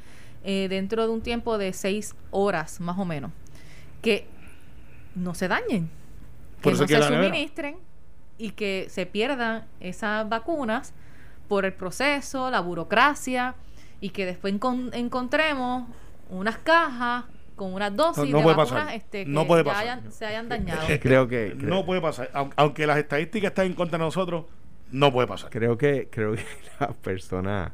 [0.44, 3.30] eh, dentro de un tiempo de seis horas más o menos.
[4.00, 4.26] Que
[5.14, 5.90] no se dañen
[6.62, 7.76] que no se suministren
[8.38, 10.94] y que se pierdan esas vacunas
[11.48, 13.54] por el proceso, la burocracia
[14.00, 14.54] y que después
[14.92, 15.88] encontremos
[16.30, 17.24] unas cajas
[17.56, 20.00] con unas dosis de vacunas este, que no puede pasar.
[20.10, 20.80] se hayan dañado.
[21.00, 24.46] creo que no puede pasar, aunque las estadísticas están en contra de nosotros,
[24.90, 25.50] no puede pasar.
[25.50, 26.44] Creo que creo que
[26.80, 27.72] la persona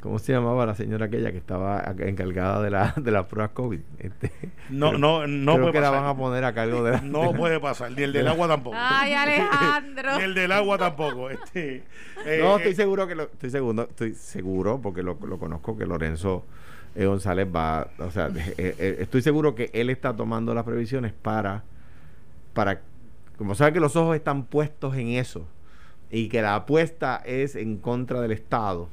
[0.00, 3.80] ¿Cómo se llamaba la señora aquella que estaba encargada de la de las pruebas COVID?
[3.98, 4.30] Este,
[4.70, 7.90] no, no, no creo que la van a poner a cargo de No puede pasar,
[7.90, 8.76] ni el del agua tampoco.
[8.78, 10.18] Ay, Alejandro.
[10.18, 11.30] ni el del agua tampoco.
[11.30, 11.82] Este,
[12.24, 15.84] eh, no, estoy seguro que lo, estoy seguro, estoy seguro porque lo, lo conozco que
[15.84, 16.44] Lorenzo
[16.94, 21.64] eh, González va, o sea, eh, estoy seguro que él está tomando las previsiones para
[22.52, 22.80] para
[23.36, 25.46] como sabe que los ojos están puestos en eso
[26.10, 28.88] y que la apuesta es en contra del Estado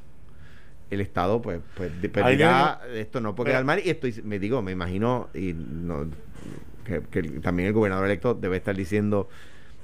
[0.90, 1.92] el Estado pues pues
[2.94, 6.06] esto no puede quedar mal y estoy me digo me imagino y no
[6.84, 9.28] que, también el gobernador electo debe estar diciendo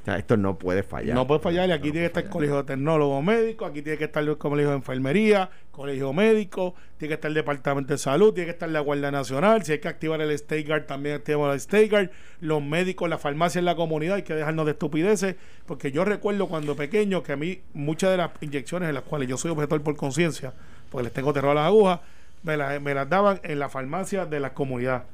[0.03, 1.15] o sea, esto no puede fallar.
[1.15, 1.69] No puede fallar.
[1.69, 4.37] Y aquí tiene que estar el colegio de tecnólogos médicos, aquí tiene que estar el
[4.37, 8.69] colegio de enfermería, colegio médico, tiene que estar el departamento de salud, tiene que estar
[8.69, 9.63] la Guardia Nacional.
[9.63, 12.11] Si hay que activar el State Guard, también activamos el State Guard.
[12.41, 15.37] Los médicos, la farmacia en la comunidad, hay que dejarnos de estupideces.
[15.67, 19.29] Porque yo recuerdo cuando pequeño que a mí muchas de las inyecciones en las cuales
[19.29, 20.53] yo soy objetor por conciencia,
[20.93, 22.01] porque les tengo terror a las agujas,
[22.43, 25.05] me, me las daban en la farmacia de la comunidad.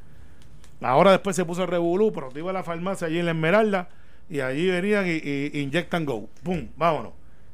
[0.80, 3.88] Ahora después se puso el revolú, pero iba a la farmacia allí en la Esmeralda
[4.28, 6.28] y allí venían y, inyectan go.
[6.42, 6.68] ¡Pum!
[6.76, 7.12] Vámonos.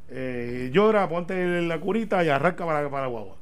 [0.09, 3.37] Eh, llora, ponte la curita y arranca para, para la guagua.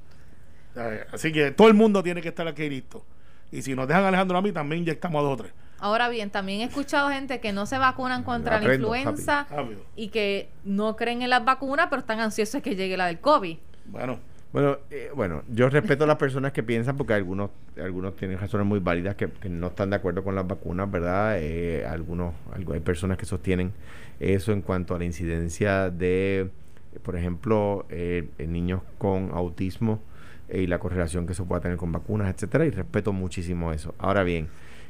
[1.12, 3.04] Así que todo el mundo tiene que estar aquí listo.
[3.50, 5.52] Y si nos dejan Alejandro a mí, también inyectamos a dos o tres.
[5.78, 9.46] Ahora bien, también he escuchado gente que no se vacunan contra la influenza
[9.96, 13.18] y que no creen en las vacunas, pero están ansiosos de que llegue la del
[13.18, 13.58] COVID.
[13.86, 14.20] Bueno,
[14.52, 17.50] bueno, eh, bueno, yo respeto a las personas que piensan porque algunos
[17.82, 21.38] algunos tienen razones muy válidas que, no están de acuerdo con las vacunas, ¿verdad?
[21.38, 23.72] Eh, algunos hay personas que sostienen
[24.20, 26.50] eso en cuanto a la incidencia de,
[27.02, 30.00] por ejemplo, eh, niños con autismo
[30.52, 33.94] y la correlación que eso pueda tener con vacunas, etcétera, y respeto muchísimo eso.
[33.98, 34.48] Ahora bien,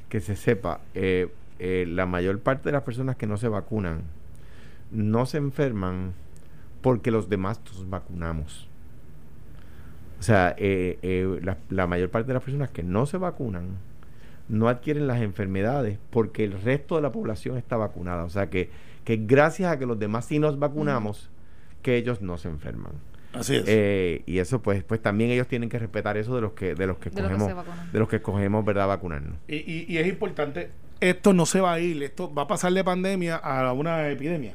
[0.08, 1.28] que se sepa, eh,
[1.58, 4.02] eh, la mayor parte de las personas que no se vacunan
[4.90, 6.12] no se enferman
[6.82, 8.68] porque los demás nos vacunamos.
[10.22, 13.70] O sea, eh, la, la, mayor parte de las personas que no se vacunan
[14.48, 18.22] no adquieren las enfermedades porque el resto de la población está vacunada.
[18.22, 18.70] O sea, que,
[19.04, 21.28] que gracias a que los demás sí nos vacunamos,
[21.82, 22.92] que ellos no se enferman.
[23.32, 23.64] Así es.
[23.66, 26.86] Eh, y eso pues pues también ellos tienen que respetar eso de los que de
[26.86, 27.52] los que de cogemos
[27.92, 29.34] de los que escogemos verdad vacunarnos.
[29.48, 30.70] Y, y, y, es importante
[31.00, 34.54] esto no se va a ir, esto va a pasar de pandemia a una epidemia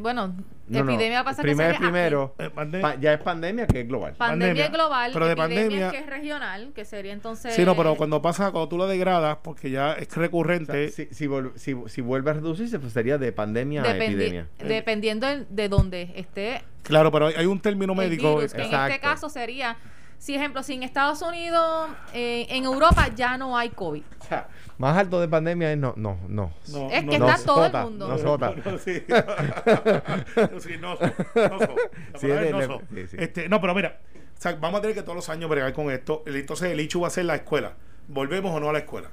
[0.00, 0.34] bueno,
[0.70, 4.14] epidemia va a pasar Primero, primero, eh, ya es pandemia que es global.
[4.16, 7.54] Pandemia, es global, pero de pandemia que es regional, que sería entonces.
[7.54, 10.90] Sí, no, pero cuando pasa, cuando tú lo degradas, porque ya es recurrente.
[10.90, 14.48] si, si, si, vuelve a reducirse, pues sería de pandemia a epidemia.
[14.58, 16.62] Dependiendo de donde esté.
[16.82, 18.38] Claro, pero hay, un término médico.
[18.38, 19.76] que en este caso sería
[20.20, 24.02] si ejemplo, si en Estados Unidos, eh, en Europa ya no hay COVID.
[24.20, 24.48] O sea,
[24.80, 26.54] más alto de pandemia es no, no, no.
[26.90, 28.08] es que está todo el mundo.
[28.08, 28.54] No sota.
[28.64, 28.94] No, sí,
[30.60, 32.80] sí, no, no,
[33.12, 35.90] Este, no, pero mira, o sea, vamos a tener que todos los años bregar con
[35.90, 36.24] esto.
[36.26, 37.74] Entonces el hecho va a ser la escuela.
[38.08, 39.10] ¿Volvemos o no a la escuela?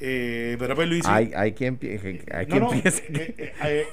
[0.00, 1.06] Eh, pero pues Luis...
[1.06, 1.78] Hay, hay quien,
[2.32, 3.86] hay quien piensa eh, eh,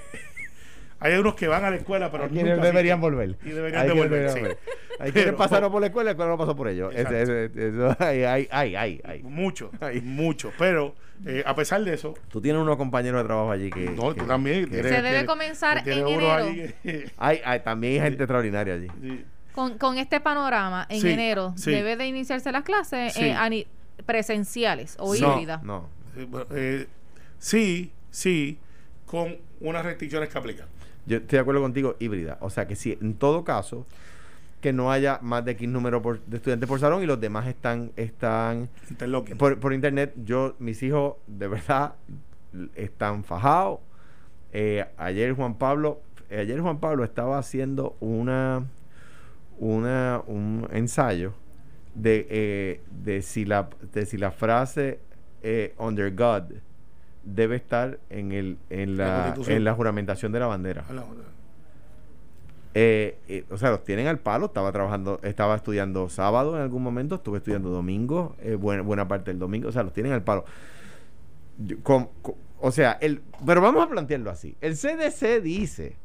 [1.00, 3.38] hay unos que van a la escuela, pero no deberían volver.
[3.44, 4.30] Y deberían hay volver.
[4.32, 4.40] Sí.
[4.98, 6.96] Hay quienes pasaron por la escuela, la escuela no pasó por ellos.
[6.96, 9.70] eso, hay, hay, hay, hay, Mucho,
[10.04, 10.54] mucho.
[10.58, 12.14] Pero eh, a pesar de eso.
[12.30, 13.90] Tú tienes unos compañeros de trabajo allí que.
[13.90, 14.70] No, tú también.
[14.72, 16.46] se debe comenzar en enero.
[17.18, 18.88] hay, hay, también hay gente extraordinaria allí.
[19.52, 23.68] Con, con este panorama, en enero, ¿debe de iniciarse las clases eh,
[24.06, 25.62] presenciales o híbridas?
[25.64, 25.90] No.
[26.52, 26.88] Eh,
[27.38, 28.60] sí, sí,
[29.06, 30.68] con unas restricciones que aplican.
[31.06, 32.38] Yo estoy de acuerdo contigo, híbrida.
[32.42, 33.86] O sea que si en todo caso
[34.66, 37.92] que no haya más de X número de estudiantes por salón y los demás están
[37.96, 38.68] están
[39.38, 40.14] por, por, internet.
[40.24, 41.94] Yo, mis hijos, de verdad,
[42.74, 43.80] están fajados.
[44.54, 46.02] Eh, ayer Juan Pablo,
[46.32, 48.64] eh, ayer Juan Pablo estaba haciendo una,
[49.60, 51.34] una un ensayo
[51.94, 55.00] de, eh, de si la de si la frase
[55.78, 56.54] under God
[57.26, 60.86] debe estar en, el, en, la, en la juramentación de la bandera.
[62.78, 64.48] Eh, eh, o sea, los tienen al palo.
[64.48, 69.32] Estaba trabajando, estaba estudiando sábado en algún momento, estuve estudiando domingo, eh, buena, buena parte
[69.32, 69.70] del domingo.
[69.70, 70.46] O sea, los tienen al palo.
[72.60, 74.56] o sea, el, pero vamos a plantearlo así.
[74.62, 75.98] El CDC dice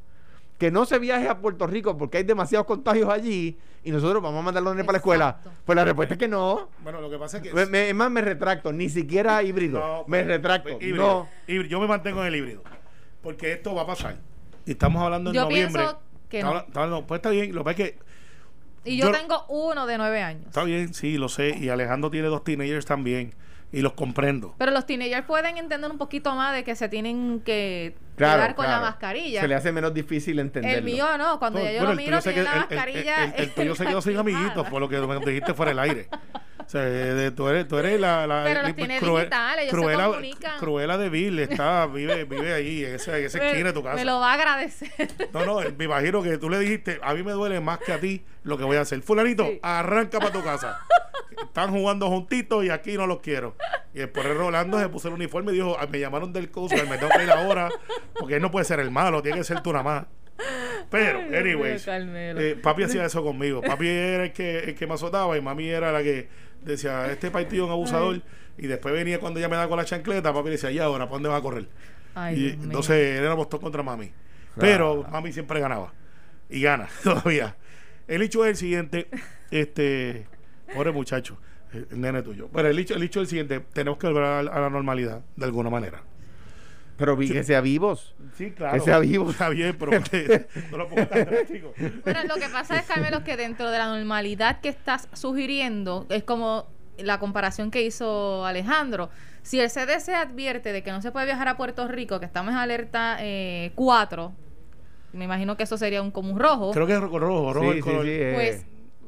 [0.61, 4.40] que no se viaje a Puerto Rico porque hay demasiados contagios allí y nosotros vamos
[4.40, 5.40] a mandar los para la escuela.
[5.64, 6.68] Pues la respuesta es que no.
[6.82, 7.88] Bueno, lo que pasa es que.
[7.88, 10.04] es más, me retracto, ni siquiera híbrido.
[10.06, 10.78] me pues, retracto.
[10.78, 11.26] Pues, no.
[11.48, 12.62] Yo me mantengo en el híbrido.
[13.22, 14.18] Porque esto va a pasar.
[14.66, 15.82] Y estamos hablando en yo noviembre.
[15.82, 17.06] Pienso que no.
[17.06, 17.54] pues está bien.
[17.54, 17.98] Lo que pasa es que.
[18.84, 20.44] Y yo, tengo uno de nueve años.
[20.44, 21.56] Está bien, sí, lo sé.
[21.58, 23.32] Y Alejandro tiene dos teenagers también
[23.72, 24.54] y los comprendo.
[24.58, 28.66] Pero los teenagers pueden entender un poquito más de que se tienen que quedar con
[28.66, 29.41] la mascarilla.
[29.41, 30.79] Se le hace menos difícil entender.
[30.79, 33.25] El mío no, cuando yo lo miro tiene la mascarilla.
[33.25, 36.09] El, el, tuyo se quedó sin amiguitos, por lo que me dijiste fuera el aire.
[36.71, 40.05] O sea, de, tú, eres, tú eres la, la Pero los tiene digitales, ellos Cruella,
[40.05, 40.59] se comunican.
[40.61, 43.97] Cruella de Bill está, vive, vive ahí, en esa, en esa esquina de tu casa.
[43.97, 44.89] Me lo va a agradecer.
[45.33, 47.99] No, no, me imagino que tú le dijiste, a mí me duele más que a
[47.99, 49.03] ti lo que voy a hacer.
[49.03, 50.79] Fulanito, arranca para tu casa.
[51.43, 53.57] Están jugando juntitos y aquí no los quiero.
[53.93, 57.11] Y después Rolando se puso el uniforme y dijo, me llamaron del coach, me tengo
[57.16, 57.68] que ir ahora,
[58.18, 60.06] porque él no puede ser el malo, tiene que ser tú nada más.
[60.90, 63.61] Pero, anyways, eh, papi hacía eso conmigo.
[63.62, 66.28] Papi era el que, el que me azotaba y mami era la que
[66.62, 68.22] decía, este partido es un abusador.
[68.58, 71.14] Y después venía cuando ella me daba con la chancleta, papi decía, ¿y ahora para
[71.14, 71.68] dónde va a correr?
[72.34, 74.11] y entonces éramos todos contra mami.
[74.56, 75.92] Pero mami siempre ganaba.
[76.48, 77.56] Y gana todavía.
[78.08, 79.08] El hecho es el siguiente,
[79.52, 80.26] este,
[80.74, 81.38] pobre muchacho,
[81.72, 82.48] el nene tuyo.
[82.52, 85.44] Pero el hecho, el hecho es el siguiente, tenemos que volver a la normalidad de
[85.44, 86.02] alguna manera.
[87.01, 88.14] Pero que sea vivos.
[88.36, 88.74] Sí, claro.
[88.74, 89.30] Que sea vivos.
[89.30, 89.92] Está bien, pero
[90.70, 91.26] no lo pongo tan
[92.05, 96.24] Bueno, lo que pasa es, Carmelo, que dentro de la normalidad que estás sugiriendo, es
[96.24, 96.66] como
[96.98, 99.09] la comparación que hizo Alejandro.
[99.40, 102.53] Si el CDC advierte de que no se puede viajar a Puerto Rico, que estamos
[102.53, 103.18] en alerta
[103.74, 106.72] 4, eh, me imagino que eso sería un común rojo.
[106.72, 107.18] Creo que es rojo,
[107.55, 108.05] rojo sí, color.
[108.05, 108.32] Sí, eh.
[108.34, 108.66] Pues,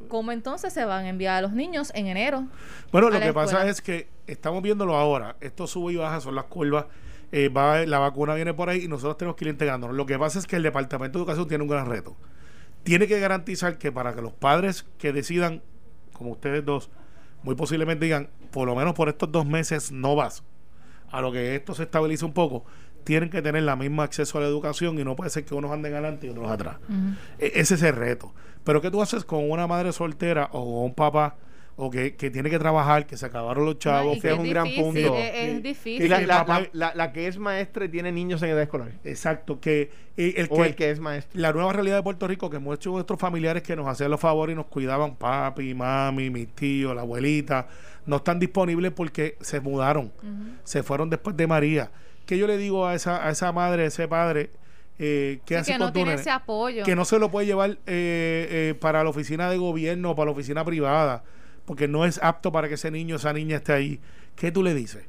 [0.09, 2.47] ¿cómo entonces se van a enviar a los niños en enero?
[2.91, 5.37] Bueno, lo que pasa es que estamos viéndolo ahora.
[5.43, 6.87] Esto sube y baja, son las curvas
[7.33, 9.97] eh, va, la vacuna viene por ahí y nosotros tenemos que ir integrándonos.
[9.97, 12.15] Lo que pasa es que el Departamento de Educación tiene un gran reto.
[12.83, 15.63] Tiene que garantizar que para que los padres que decidan,
[16.13, 16.91] como ustedes dos,
[17.43, 20.45] muy posiblemente digan, por lo menos por estos dos meses no vas,
[21.11, 22.65] a lo que esto se estabilice un poco,
[23.05, 25.71] tienen que tener la misma acceso a la educación y no puede ser que unos
[25.73, 26.77] anden adelante y otros atrás.
[27.39, 28.33] E- ese es el reto.
[28.65, 31.37] Pero ¿qué tú haces con una madre soltera o con un papá
[31.77, 34.17] o que, que tiene que trabajar, que se acabaron los chavos?
[34.19, 35.17] y que es un gran punto.
[35.17, 36.05] Es, difícil.
[36.05, 38.51] Y la, que la- papá- la- la- la que es maestra y tiene niños en
[38.51, 38.93] edad escolar.
[39.05, 41.41] Exacto, que eh, el O que, el que es maestro.
[41.41, 44.21] la nueva realidad de Puerto Rico que muchos de nuestros familiares que nos hacían los
[44.21, 47.67] favores y nos cuidaban, papi, mami, mis tíos, la abuelita,
[48.05, 50.13] no están disponibles porque se mudaron,
[50.65, 51.91] se fueron después de María.
[52.27, 54.51] ¿Qué yo le digo a esa, a esa madre, a ese padre?
[54.99, 56.85] Eh, ¿Qué Sí, hace que con no tiene ese apoyo.
[56.85, 60.27] que no se lo puede llevar eh, eh, para la oficina de gobierno o para
[60.27, 61.25] la oficina privada,
[61.65, 64.01] porque no es apto para que ese niño esa niña esté ahí.
[64.37, 65.05] ¿Qué tú le dices?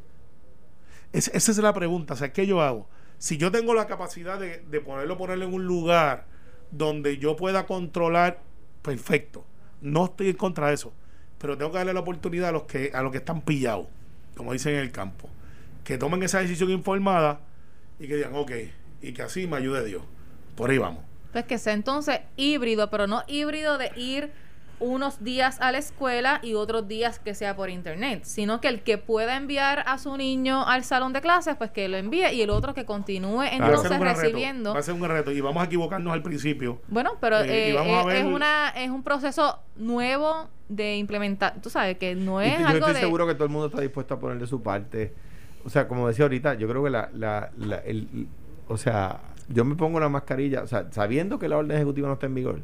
[1.11, 2.13] Es- esa es la pregunta.
[2.13, 2.87] O sea, ¿qué yo hago?
[3.17, 6.25] Si yo tengo la capacidad de, de ponerlo, ponerlo en un lugar
[6.71, 8.41] donde yo pueda controlar,
[8.81, 9.45] perfecto.
[9.81, 10.93] No estoy en contra de eso.
[11.37, 13.87] Pero tengo que darle la oportunidad a los que, a los que están pillados,
[14.35, 15.29] como dicen en el campo.
[15.83, 17.41] Que tomen esa decisión informada
[17.99, 18.51] y que digan, ok,
[19.01, 20.03] y que así me ayude Dios.
[20.55, 21.03] Por ahí vamos.
[21.33, 24.31] Pues que sea entonces híbrido, pero no híbrido de ir
[24.83, 28.81] unos días a la escuela y otros días que sea por internet, sino que el
[28.83, 32.41] que pueda enviar a su niño al salón de clases, pues que lo envíe y
[32.41, 34.73] el otro que continúe Va a ser entonces un gran reto, recibiendo.
[34.73, 36.81] va a ser un reto y vamos a equivocarnos al principio.
[36.87, 40.97] Bueno, pero Eh, eh, vamos a es, ver- es una es un proceso nuevo de
[40.97, 43.67] implementar, tú sabes que no es yo algo estoy de seguro que todo el mundo
[43.67, 45.13] está dispuesto a ponerle su parte.
[45.65, 48.27] O sea, como decía ahorita, yo creo que la, la, la- el,
[48.67, 49.19] o sea,
[49.49, 52.35] yo me pongo la mascarilla, o sea, sabiendo que la orden ejecutiva no está en
[52.35, 52.59] vigor,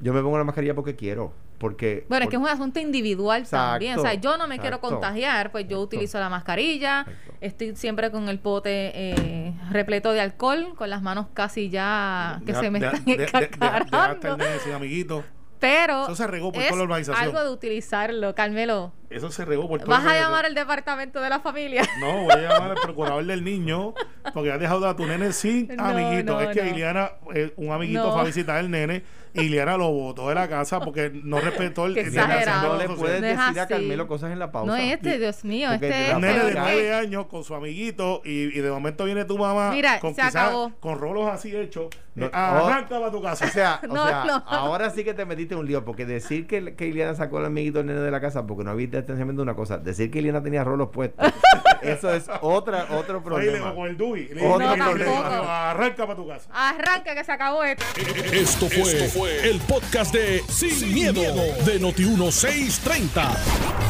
[0.00, 2.04] yo me pongo la mascarilla porque quiero, porque...
[2.08, 3.98] Bueno, es que es un asunto individual Exacto, también.
[3.98, 5.96] O sea, yo no me quiero contagiar, pues yo exacto.
[5.96, 7.06] utilizo la mascarilla.
[7.40, 12.52] Estoy siempre con el pote eh, repleto de alcohol, con las manos casi ya que
[12.52, 15.24] Deja- se me deja- están sin amiguito.
[15.58, 17.24] Pero Eso se regó por es toda la urbanización.
[17.24, 18.92] algo de utilizarlo, Carmelo.
[19.10, 21.82] Eso se regó por todo ¿Vas a llamar al departamento de la familia?
[22.00, 23.94] No, voy a llamar al procurador del niño
[24.34, 26.32] porque has dejado a tu nene sin No, amiguito.
[26.34, 26.70] no, es que no.
[26.70, 28.12] Iliana, eh, un amiguito No.
[28.12, 29.02] fue a visitar al nene
[29.34, 32.72] y Iliana lo botó de la casa porque no respetó el Qué el exagerado.
[32.72, 33.66] No le puedes decir a.
[33.66, 34.66] Carmelo cosas en la pausa.
[34.72, 38.30] No este, Dios mío, Porque este Un nene de nueve años con su amiguito y,
[38.58, 40.72] y de momento viene tu mamá Mira, con se quizás acabó.
[40.80, 41.88] con rolos así hechos.
[42.14, 43.44] No, eh, arranca para tu casa.
[43.44, 44.42] O sea, o No, sea no.
[44.46, 47.44] ahora sí que te metiste en un lío, porque decir que, que Iliana sacó al
[47.44, 50.18] amiguito del nene de la casa porque no había distanciamiento es una cosa, decir que
[50.18, 51.26] Iliana tenía rolos puestos,
[51.82, 53.74] eso es otra, otro problema.
[53.74, 55.16] con el tampoco.
[55.16, 56.48] arranca para tu casa.
[56.52, 57.84] Arranca que se acabó esto.
[58.32, 61.22] Esto fue, el podcast de Sin, miedo,
[61.64, 63.36] de Noti1630.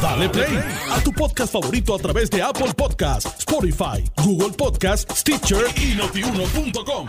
[0.01, 0.59] Dale play
[0.91, 7.07] a tu podcast favorito a través de Apple Podcasts, Spotify, Google Podcasts, Stitcher y notiuno.com.